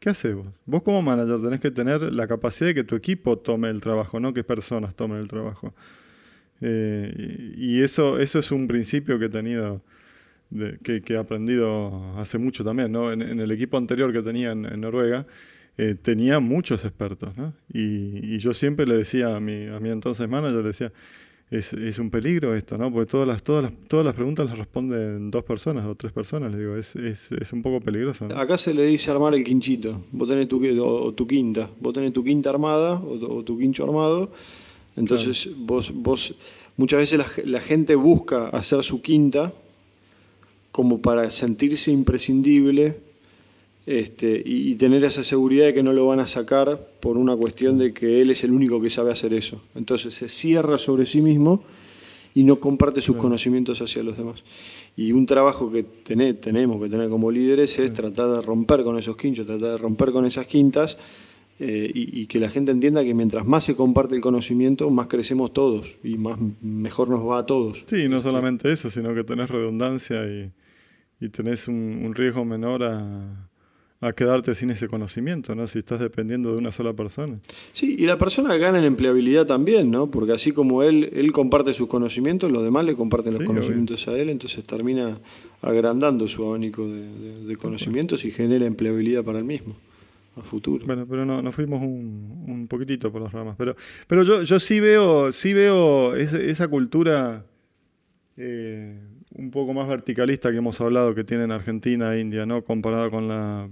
¿Qué 0.02 0.10
haces 0.10 0.34
vos? 0.34 0.48
Vos 0.66 0.82
como 0.82 1.00
manager 1.00 1.40
tenés 1.40 1.60
que 1.60 1.70
tener 1.70 2.12
la 2.12 2.26
capacidad 2.26 2.66
de 2.70 2.74
que 2.74 2.82
tu 2.82 2.96
equipo 2.96 3.38
tome 3.38 3.70
el 3.70 3.80
trabajo, 3.80 4.18
no 4.18 4.34
que 4.34 4.42
personas 4.42 4.96
tomen 4.96 5.18
el 5.18 5.28
trabajo. 5.28 5.74
Eh, 6.60 7.54
y 7.56 7.82
eso, 7.82 8.18
eso 8.18 8.40
es 8.40 8.50
un 8.50 8.66
principio 8.66 9.16
que 9.20 9.26
he 9.26 9.28
tenido, 9.28 9.80
que, 10.82 11.04
he 11.06 11.16
aprendido 11.16 12.18
hace 12.18 12.38
mucho 12.38 12.64
también. 12.64 12.90
¿no? 12.90 13.12
En, 13.12 13.22
el 13.22 13.48
equipo 13.52 13.76
anterior 13.76 14.12
que 14.12 14.22
tenía 14.22 14.50
en, 14.50 14.80
Noruega, 14.80 15.24
eh, 15.78 15.94
tenía 15.94 16.40
muchos 16.40 16.84
expertos. 16.84 17.36
¿no? 17.36 17.54
Y, 17.72 18.34
y, 18.34 18.38
yo 18.38 18.54
siempre 18.54 18.88
le 18.88 18.96
decía 18.96 19.36
a 19.36 19.38
mi, 19.38 19.68
a 19.68 19.78
mi 19.78 19.90
entonces 19.90 20.28
manager, 20.28 20.62
le 20.62 20.66
decía, 20.66 20.92
es, 21.52 21.74
es, 21.74 21.98
un 21.98 22.08
peligro 22.08 22.54
esto, 22.54 22.78
¿no? 22.78 22.90
Porque 22.90 23.10
todas 23.10 23.28
las, 23.28 23.42
todas 23.42 23.64
las, 23.64 23.72
todas 23.86 24.06
las 24.06 24.14
preguntas 24.14 24.46
las 24.46 24.56
responden 24.56 25.30
dos 25.30 25.44
personas 25.44 25.84
o 25.84 25.94
tres 25.94 26.10
personas, 26.10 26.50
le 26.50 26.58
digo, 26.58 26.76
es, 26.76 26.96
es, 26.96 27.30
es 27.30 27.52
un 27.52 27.60
poco 27.60 27.80
peligroso. 27.80 28.26
Acá 28.34 28.56
se 28.56 28.72
le 28.72 28.84
dice 28.86 29.10
armar 29.10 29.34
el 29.34 29.44
quinchito, 29.44 30.02
vos 30.12 30.28
tenés 30.28 30.48
tu, 30.48 30.62
o, 30.82 31.12
tu 31.12 31.26
quinta, 31.26 31.68
vos 31.78 31.92
tenés 31.92 32.14
tu 32.14 32.24
quinta 32.24 32.48
armada 32.48 32.94
o, 32.94 33.42
tu 33.44 33.58
quincho 33.58 33.84
armado, 33.84 34.32
entonces 34.96 35.50
vos, 35.58 35.92
vos, 35.94 36.34
muchas 36.78 37.00
veces 37.00 37.18
la, 37.18 37.26
la 37.44 37.60
gente 37.60 37.96
busca 37.96 38.48
hacer 38.48 38.82
su 38.82 39.02
quinta 39.02 39.52
como 40.70 41.02
para 41.02 41.30
sentirse 41.30 41.92
imprescindible 41.92 42.96
este, 43.86 44.40
y, 44.44 44.74
tener 44.76 45.02
esa 45.04 45.24
seguridad 45.24 45.66
de 45.66 45.74
que 45.74 45.82
no 45.82 45.92
lo 45.92 46.06
van 46.06 46.20
a 46.20 46.26
sacar 46.26 46.88
por 47.00 47.16
una 47.16 47.36
cuestión 47.36 47.78
de 47.78 47.92
que 47.92 48.20
él 48.20 48.30
es 48.30 48.44
el 48.44 48.52
único 48.52 48.80
que 48.80 48.90
sabe 48.90 49.10
hacer 49.10 49.34
eso. 49.34 49.62
Entonces 49.74 50.14
se 50.14 50.28
cierra 50.28 50.78
sobre 50.78 51.06
sí 51.06 51.20
mismo 51.20 51.64
y 52.34 52.44
no 52.44 52.60
comparte 52.60 53.00
sus 53.00 53.16
conocimientos 53.16 53.82
hacia 53.82 54.02
los 54.02 54.16
demás. 54.16 54.44
Y 54.96 55.12
un 55.12 55.26
trabajo 55.26 55.70
que 55.70 55.82
tenemos 55.82 56.80
que 56.82 56.88
tener 56.88 57.08
como 57.08 57.30
líderes 57.30 57.78
es 57.78 57.92
tratar 57.92 58.30
de 58.30 58.40
romper 58.40 58.84
con 58.84 58.98
esos 58.98 59.16
quinchos, 59.16 59.46
tratar 59.46 59.72
de 59.72 59.78
romper 59.78 60.12
con 60.12 60.26
esas 60.26 60.46
quintas 60.46 60.96
eh, 61.58 61.90
y, 61.92 62.26
que 62.26 62.38
la 62.38 62.50
gente 62.50 62.70
entienda 62.70 63.04
que 63.04 63.14
mientras 63.14 63.44
más 63.46 63.64
se 63.64 63.74
comparte 63.74 64.14
el 64.14 64.20
conocimiento, 64.20 64.88
más 64.90 65.08
crecemos 65.08 65.52
todos 65.52 65.94
y 66.04 66.18
más 66.18 66.38
mejor 66.60 67.10
nos 67.10 67.26
va 67.28 67.38
a 67.38 67.46
todos. 67.46 67.84
Sí, 67.86 68.08
no 68.08 68.20
solamente 68.20 68.72
eso, 68.72 68.90
sino 68.90 69.14
que 69.14 69.24
tenés 69.24 69.50
redundancia 69.50 70.24
y, 70.26 70.52
y 71.24 71.28
tenés 71.30 71.68
un 71.68 72.12
riesgo 72.14 72.44
menor 72.44 72.82
a, 72.84 73.48
a 74.02 74.12
quedarte 74.12 74.56
sin 74.56 74.70
ese 74.70 74.88
conocimiento, 74.88 75.54
¿no? 75.54 75.66
Si 75.68 75.78
estás 75.78 76.00
dependiendo 76.00 76.50
de 76.50 76.58
una 76.58 76.72
sola 76.72 76.92
persona. 76.92 77.38
Sí, 77.72 77.94
y 77.96 78.04
la 78.06 78.18
persona 78.18 78.56
gana 78.56 78.80
en 78.80 78.84
empleabilidad 78.84 79.46
también, 79.46 79.92
¿no? 79.92 80.10
Porque 80.10 80.32
así 80.32 80.50
como 80.50 80.82
él, 80.82 81.08
él 81.12 81.30
comparte 81.30 81.72
sus 81.72 81.88
conocimientos, 81.88 82.50
los 82.50 82.64
demás 82.64 82.84
le 82.84 82.96
comparten 82.96 83.34
los 83.34 83.44
conocimientos 83.44 84.08
a 84.08 84.18
él, 84.18 84.28
entonces 84.28 84.64
termina 84.64 85.20
agrandando 85.62 86.26
su 86.26 86.44
abanico 86.44 86.84
de, 86.86 87.56
conocimientos 87.56 88.24
y 88.24 88.32
genera 88.32 88.66
empleabilidad 88.66 89.22
para 89.22 89.38
él 89.38 89.44
mismo 89.44 89.76
a 90.36 90.42
futuro. 90.42 90.84
Bueno, 90.84 91.06
pero 91.08 91.24
no, 91.24 91.40
nos 91.40 91.54
fuimos 91.54 91.80
un, 91.80 92.44
un 92.48 92.66
poquitito 92.66 93.12
por 93.12 93.22
las 93.22 93.32
ramas. 93.32 93.54
Pero, 93.56 93.76
pero 94.08 94.24
yo, 94.24 94.42
yo 94.42 94.58
sí 94.58 94.80
veo, 94.80 95.30
sí 95.30 95.52
veo 95.52 96.16
esa, 96.16 96.66
cultura 96.66 97.44
eh, 98.36 98.98
un 99.34 99.50
poco 99.50 99.72
más 99.72 99.88
verticalista 99.88 100.50
que 100.50 100.58
hemos 100.58 100.80
hablado 100.80 101.14
que 101.14 101.24
tiene 101.24 101.44
en 101.44 101.52
Argentina 101.52 102.14
e 102.14 102.20
India, 102.20 102.44
¿no? 102.44 102.62
comparada 102.62 103.10
con 103.10 103.28
la, 103.28 103.68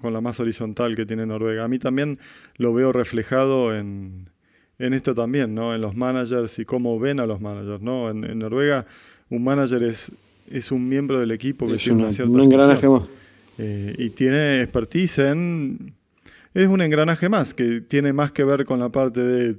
con 0.00 0.12
la 0.12 0.20
más 0.20 0.38
horizontal 0.40 0.94
que 0.94 1.06
tiene 1.06 1.26
Noruega. 1.26 1.64
A 1.64 1.68
mí 1.68 1.78
también 1.78 2.18
lo 2.56 2.72
veo 2.72 2.92
reflejado 2.92 3.74
en, 3.74 4.30
en 4.78 4.94
esto 4.94 5.14
también, 5.14 5.54
¿no? 5.54 5.74
en 5.74 5.80
los 5.80 5.96
managers 5.96 6.58
y 6.58 6.64
cómo 6.64 6.98
ven 6.98 7.18
a 7.20 7.26
los 7.26 7.40
managers. 7.40 7.82
¿no? 7.82 8.10
En, 8.10 8.38
Noruega 8.38 8.86
un 9.30 9.44
manager 9.44 9.82
es, 9.82 10.12
es 10.48 10.70
un 10.70 10.88
miembro 10.88 11.18
del 11.18 11.32
equipo 11.32 11.66
que 11.66 11.76
tiene 11.76 12.02
una, 12.02 12.12
cierta... 12.12 12.32
Un 12.32 12.40
engranaje 12.40 12.88
más. 12.88 13.02
Eh, 13.58 13.94
y 13.98 14.10
tiene 14.10 14.62
expertise 14.62 15.18
en... 15.18 15.94
Es 16.52 16.66
un 16.66 16.82
engranaje 16.82 17.28
más, 17.28 17.54
que 17.54 17.80
tiene 17.80 18.12
más 18.12 18.32
que 18.32 18.42
ver 18.42 18.64
con 18.64 18.80
la 18.80 18.88
parte 18.88 19.20
de, 19.20 19.56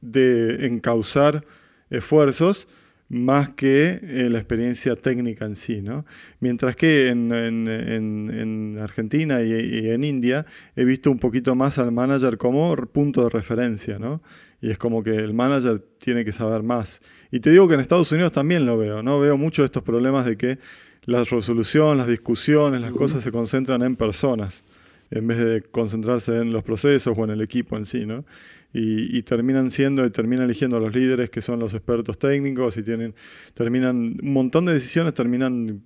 de 0.00 0.66
encauzar 0.66 1.44
esfuerzos 1.90 2.66
más 3.12 3.50
que 3.50 4.00
eh, 4.02 4.28
la 4.30 4.38
experiencia 4.38 4.96
técnica 4.96 5.44
en 5.44 5.54
sí, 5.54 5.82
¿no? 5.82 6.06
Mientras 6.40 6.76
que 6.76 7.08
en, 7.08 8.78
Argentina 8.80 9.42
y, 9.42 9.90
en 9.90 10.02
India 10.02 10.46
he 10.76 10.86
visto 10.86 11.10
un 11.10 11.18
poquito 11.18 11.54
más 11.54 11.78
al 11.78 11.92
manager 11.92 12.38
como 12.38 12.74
punto 12.74 13.24
de 13.24 13.28
referencia, 13.28 13.98
¿no? 13.98 14.22
Y 14.62 14.70
es 14.70 14.78
como 14.78 15.02
que 15.02 15.14
el 15.14 15.34
manager 15.34 15.84
tiene 15.98 16.24
que 16.24 16.32
saber 16.32 16.62
más. 16.62 17.02
Y 17.30 17.40
te 17.40 17.50
digo 17.50 17.68
que 17.68 17.74
en 17.74 17.80
Estados 17.80 18.10
Unidos 18.12 18.32
también 18.32 18.64
lo 18.64 18.78
veo, 18.78 19.02
¿no? 19.02 19.20
Veo 19.20 19.36
muchos 19.36 19.64
de 19.64 19.66
estos 19.66 19.82
problemas 19.82 20.24
de 20.24 20.38
que 20.38 20.58
la 21.04 21.22
resolución, 21.22 21.98
las 21.98 22.08
discusiones, 22.08 22.80
las 22.80 22.92
cosas 22.92 23.22
se 23.22 23.30
concentran 23.30 23.82
en 23.82 23.94
personas 23.94 24.64
en 25.10 25.26
vez 25.26 25.38
de 25.38 25.62
concentrarse 25.62 26.38
en 26.38 26.52
los 26.52 26.64
procesos 26.64 27.16
o 27.16 27.24
en 27.24 27.30
el 27.30 27.42
equipo 27.42 27.76
en 27.76 27.84
sí, 27.84 28.06
¿no? 28.06 28.24
Y, 28.74 29.22
terminan 29.22 29.70
siendo 29.70 30.06
y 30.06 30.10
terminan 30.10 30.46
eligiendo 30.46 30.78
a 30.78 30.80
los 30.80 30.94
líderes 30.94 31.30
que 31.30 31.42
son 31.42 31.58
los 31.58 31.74
expertos 31.74 32.18
técnicos 32.18 32.76
y 32.76 32.82
tienen 32.82 33.14
terminan 33.54 34.18
un 34.22 34.32
montón 34.32 34.64
de 34.64 34.72
decisiones 34.72 35.12
terminan 35.12 35.82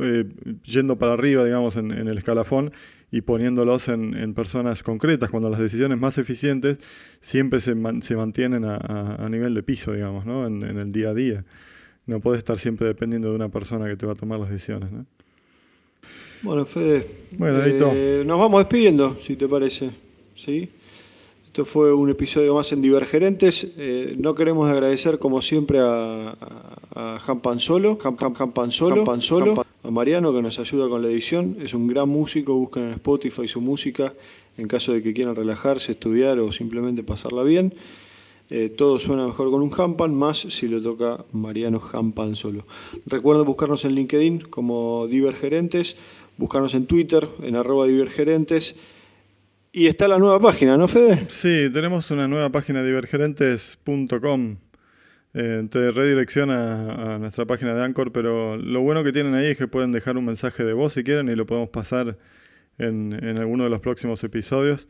eh, 0.00 0.24
yendo 0.64 0.96
para 0.98 1.14
arriba 1.14 1.44
digamos 1.44 1.76
en, 1.76 1.90
el 1.90 2.16
escalafón 2.16 2.72
y 3.10 3.22
poniéndolos 3.22 3.88
en, 3.88 4.34
personas 4.34 4.82
concretas 4.82 5.30
cuando 5.30 5.50
las 5.50 5.58
decisiones 5.58 5.98
más 5.98 6.18
eficientes 6.18 6.78
siempre 7.20 7.60
se, 7.60 7.74
se 8.02 8.16
mantienen 8.16 8.64
a, 8.64 9.26
nivel 9.28 9.54
de 9.54 9.62
piso 9.64 9.92
digamos 9.92 10.26
¿no? 10.26 10.46
en, 10.46 10.62
el 10.62 10.92
día 10.92 11.10
a 11.10 11.14
día 11.14 11.44
no 12.06 12.20
puedes 12.20 12.38
estar 12.38 12.58
siempre 12.58 12.86
dependiendo 12.86 13.30
de 13.30 13.34
una 13.34 13.48
persona 13.48 13.88
que 13.88 13.96
te 13.96 14.06
va 14.06 14.12
a 14.12 14.16
tomar 14.16 14.38
las 14.38 14.50
decisiones 14.50 14.92
¿no? 14.92 15.06
bueno 16.42 16.64
Fede 16.64 17.04
bueno, 17.32 17.60
eh, 17.64 18.22
nos 18.24 18.38
vamos 18.38 18.60
despidiendo 18.60 19.18
si 19.20 19.34
te 19.34 19.48
parece 19.48 19.90
¿sí? 20.36 20.70
Esto 21.48 21.64
fue 21.64 21.94
un 21.94 22.10
episodio 22.10 22.54
más 22.54 22.70
en 22.72 22.82
Divergerentes. 22.82 23.66
Eh, 23.78 24.14
no 24.18 24.34
queremos 24.34 24.70
agradecer, 24.70 25.18
como 25.18 25.40
siempre, 25.40 25.78
a, 25.80 26.36
a, 26.94 27.20
Han 27.26 27.40
Panzolo, 27.40 27.98
a 29.82 29.90
Mariano 29.90 30.34
que 30.34 30.42
nos 30.42 30.58
ayuda 30.58 30.90
con 30.90 31.00
la 31.00 31.08
edición. 31.08 31.56
Es 31.62 31.72
un 31.72 31.86
gran 31.86 32.10
músico, 32.10 32.52
busquen 32.52 32.82
en 32.84 32.90
Spotify 32.90 33.48
su 33.48 33.62
música 33.62 34.12
en 34.58 34.68
caso 34.68 34.92
de 34.92 35.02
que 35.02 35.14
quieran 35.14 35.34
relajarse, 35.34 35.92
estudiar 35.92 36.38
o 36.38 36.52
simplemente 36.52 37.02
pasarla 37.02 37.42
bien. 37.44 37.72
Eh, 38.50 38.68
todo 38.68 38.98
suena 38.98 39.26
mejor 39.26 39.50
con 39.50 39.62
un 39.62 39.72
Hampan, 39.74 40.14
más 40.14 40.38
si 40.50 40.68
lo 40.68 40.82
toca 40.82 41.24
Mariano 41.32 41.80
Hampan 41.92 42.36
solo. 42.36 42.66
Recuerden 43.06 43.46
buscarnos 43.46 43.86
en 43.86 43.94
LinkedIn 43.94 44.40
como 44.50 45.06
Divergerentes, 45.06 45.96
buscarnos 46.36 46.74
en 46.74 46.84
Twitter 46.84 47.26
en 47.42 47.56
arroba 47.56 47.86
Divergerentes 47.86 48.76
y 49.72 49.86
está 49.86 50.08
la 50.08 50.18
nueva 50.18 50.40
página, 50.40 50.76
¿no, 50.76 50.88
Fede? 50.88 51.26
Sí, 51.28 51.70
tenemos 51.72 52.10
una 52.10 52.26
nueva 52.28 52.50
página 52.50 52.82
divergerentes.com. 52.82 54.56
Eh, 55.34 55.68
te 55.70 55.92
redirecciona 55.92 57.14
a 57.14 57.18
nuestra 57.18 57.44
página 57.44 57.74
de 57.74 57.84
Anchor, 57.84 58.12
pero 58.12 58.56
lo 58.56 58.80
bueno 58.80 59.04
que 59.04 59.12
tienen 59.12 59.34
ahí 59.34 59.48
es 59.48 59.58
que 59.58 59.68
pueden 59.68 59.92
dejar 59.92 60.16
un 60.16 60.24
mensaje 60.24 60.64
de 60.64 60.72
voz 60.72 60.94
si 60.94 61.04
quieren 61.04 61.28
y 61.28 61.36
lo 61.36 61.46
podemos 61.46 61.68
pasar 61.68 62.16
en, 62.78 63.12
en 63.22 63.38
alguno 63.38 63.64
de 63.64 63.70
los 63.70 63.80
próximos 63.80 64.24
episodios, 64.24 64.88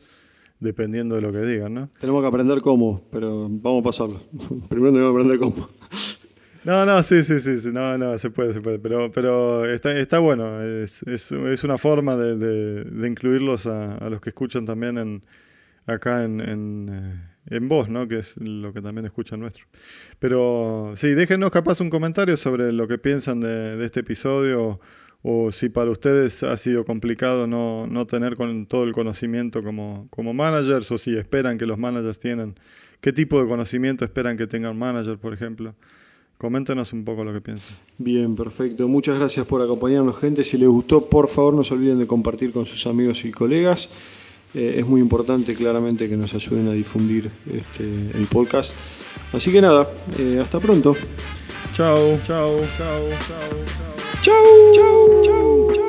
dependiendo 0.59 1.15
de 1.15 1.21
lo 1.21 1.31
que 1.31 1.39
digan, 1.39 1.73
¿no? 1.73 1.89
Tenemos 1.99 2.21
que 2.21 2.27
aprender 2.27 2.61
cómo, 2.61 3.03
pero 3.11 3.47
vamos 3.49 3.81
a 3.81 3.83
pasarlo. 3.83 4.19
Primero 4.69 4.93
tenemos 4.93 5.13
que 5.13 5.21
aprender 5.21 5.39
cómo. 5.39 5.69
No, 6.65 6.85
no, 6.85 7.01
sí, 7.03 7.23
sí, 7.23 7.39
sí, 7.39 7.69
no, 7.71 7.97
no, 7.97 8.17
se 8.17 8.29
puede, 8.31 8.51
se 8.51 8.61
puede, 8.61 8.79
pero, 8.79 9.09
pero 9.11 9.65
está, 9.65 9.97
está 9.97 10.19
bueno, 10.19 10.61
es, 10.61 11.03
es, 11.03 11.31
una 11.63 11.77
forma 11.77 12.17
de, 12.17 12.35
de, 12.83 13.07
incluirlos 13.07 13.65
a, 13.65 13.95
a, 13.95 14.09
los 14.09 14.19
que 14.19 14.29
escuchan 14.29 14.65
también 14.65 14.97
en, 14.97 15.23
acá 15.87 16.25
en, 16.25 16.41
en, 16.41 16.89
eh, 16.89 17.55
en, 17.55 17.69
voz, 17.69 17.87
¿no? 17.87 18.09
que 18.09 18.19
es 18.19 18.35
lo 18.37 18.73
que 18.73 18.81
también 18.81 19.05
escuchan 19.05 19.39
nuestro. 19.39 19.65
Pero 20.19 20.93
sí, 20.97 21.13
déjenos 21.13 21.49
capaz 21.51 21.79
un 21.79 21.89
comentario 21.89 22.35
sobre 22.35 22.73
lo 22.73 22.89
que 22.89 22.97
piensan 22.97 23.39
de, 23.39 23.77
de 23.77 23.85
este 23.85 24.01
episodio 24.01 24.81
o 25.21 25.51
si 25.51 25.69
para 25.69 25.91
ustedes 25.91 26.43
ha 26.43 26.55
sido 26.57 26.85
complicado 26.85 27.47
no, 27.47 27.87
no 27.87 28.05
tener 28.05 28.35
con 28.35 28.65
todo 28.67 28.83
el 28.83 28.93
conocimiento 28.93 29.61
como, 29.63 30.07
como 30.09 30.33
managers 30.33 30.91
o 30.91 30.97
si 30.97 31.17
esperan 31.17 31.57
que 31.57 31.65
los 31.65 31.77
managers 31.77 32.19
tienen, 32.19 32.55
qué 33.01 33.11
tipo 33.11 33.41
de 33.41 33.47
conocimiento 33.47 34.05
esperan 34.05 34.37
que 34.37 34.47
tenga 34.47 34.69
un 34.69 34.79
manager, 34.79 35.17
por 35.17 35.33
ejemplo. 35.33 35.75
Coméntenos 36.39 36.93
un 36.93 37.03
poco 37.03 37.25
lo 37.25 37.33
que 37.33 37.41
piensan. 37.41 37.75
Bien, 37.97 38.33
perfecto. 38.33 38.87
Muchas 38.87 39.19
gracias 39.19 39.45
por 39.45 39.61
acompañarnos, 39.61 40.17
gente. 40.17 40.45
Si 40.45 40.57
les 40.57 40.69
gustó, 40.69 41.01
por 41.01 41.27
favor, 41.27 41.53
no 41.53 41.65
se 41.65 41.73
olviden 41.73 41.99
de 41.99 42.07
compartir 42.07 42.53
con 42.53 42.65
sus 42.65 42.87
amigos 42.87 43.25
y 43.25 43.31
colegas. 43.31 43.89
Eh, 44.53 44.75
es 44.77 44.87
muy 44.87 45.01
importante, 45.01 45.53
claramente, 45.53 46.07
que 46.07 46.15
nos 46.15 46.33
ayuden 46.33 46.69
a 46.69 46.71
difundir 46.71 47.29
este, 47.53 47.83
el 47.83 48.25
podcast. 48.31 48.73
Así 49.33 49.51
que 49.51 49.59
nada, 49.59 49.91
eh, 50.17 50.39
hasta 50.41 50.61
pronto. 50.61 50.95
Chao, 51.73 52.17
chao, 52.25 52.57
chao, 52.77 53.01
chao, 53.27 53.53
chao. 53.67 53.93
Chao, 54.21 54.73
chao, 54.73 55.21
chao, 55.25 55.73
chao. 55.73 55.88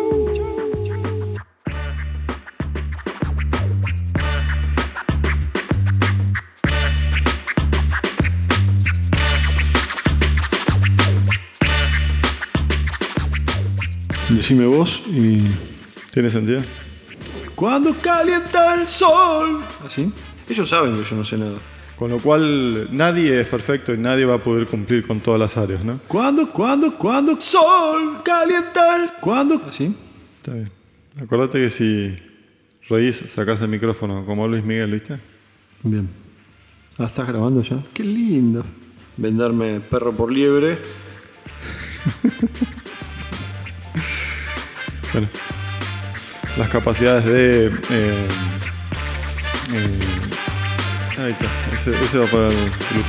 Decime 14.40 14.64
vos 14.64 15.02
y. 15.06 15.42
¿Tiene 16.10 16.30
sentido? 16.30 16.62
Cuando 17.54 17.94
calienta 17.98 18.74
el 18.74 18.88
sol. 18.88 19.60
¿Así? 19.84 20.10
Ellos 20.48 20.66
saben 20.66 20.94
que 20.94 21.04
yo 21.04 21.14
no 21.14 21.24
sé 21.24 21.36
nada. 21.36 21.58
Con 21.94 22.10
lo 22.10 22.18
cual 22.20 22.88
nadie 22.90 23.38
es 23.38 23.46
perfecto 23.48 23.92
y 23.92 23.98
nadie 23.98 24.24
va 24.24 24.36
a 24.36 24.38
poder 24.38 24.66
cumplir 24.66 25.06
con 25.06 25.20
todas 25.20 25.38
las 25.38 25.58
áreas, 25.58 25.84
¿no? 25.84 26.00
Cuando, 26.08 26.50
cuando, 26.50 26.96
cuando 26.96 27.38
sol 27.38 28.22
calienta 28.24 29.04
el... 29.04 29.10
¿Cuándo? 29.20 29.60
¿Así? 29.68 29.94
Está 30.36 30.54
bien. 30.54 30.70
Acuérdate 31.22 31.58
que 31.58 31.68
si 31.68 32.16
reís, 32.88 33.16
sacás 33.16 33.60
el 33.60 33.68
micrófono 33.68 34.24
como 34.24 34.48
Luis 34.48 34.64
Miguel, 34.64 34.90
¿viste? 34.90 35.18
Bien. 35.82 36.08
Ah, 36.96 37.04
¿estás 37.04 37.28
grabando 37.28 37.60
ya? 37.60 37.82
Qué 37.92 38.04
lindo. 38.04 38.64
Vendarme 39.18 39.80
perro 39.80 40.12
por 40.12 40.32
liebre. 40.32 40.78
Bueno, 45.12 45.28
las 46.56 46.68
capacidades 46.68 47.24
de... 47.24 47.66
Eh, 47.66 48.28
eh, 49.72 49.98
ahí 51.18 51.32
está, 51.32 51.46
ese, 51.74 51.90
ese 52.04 52.18
va 52.18 52.26
para 52.26 52.46
el 52.48 52.54
grupo. 52.54 53.08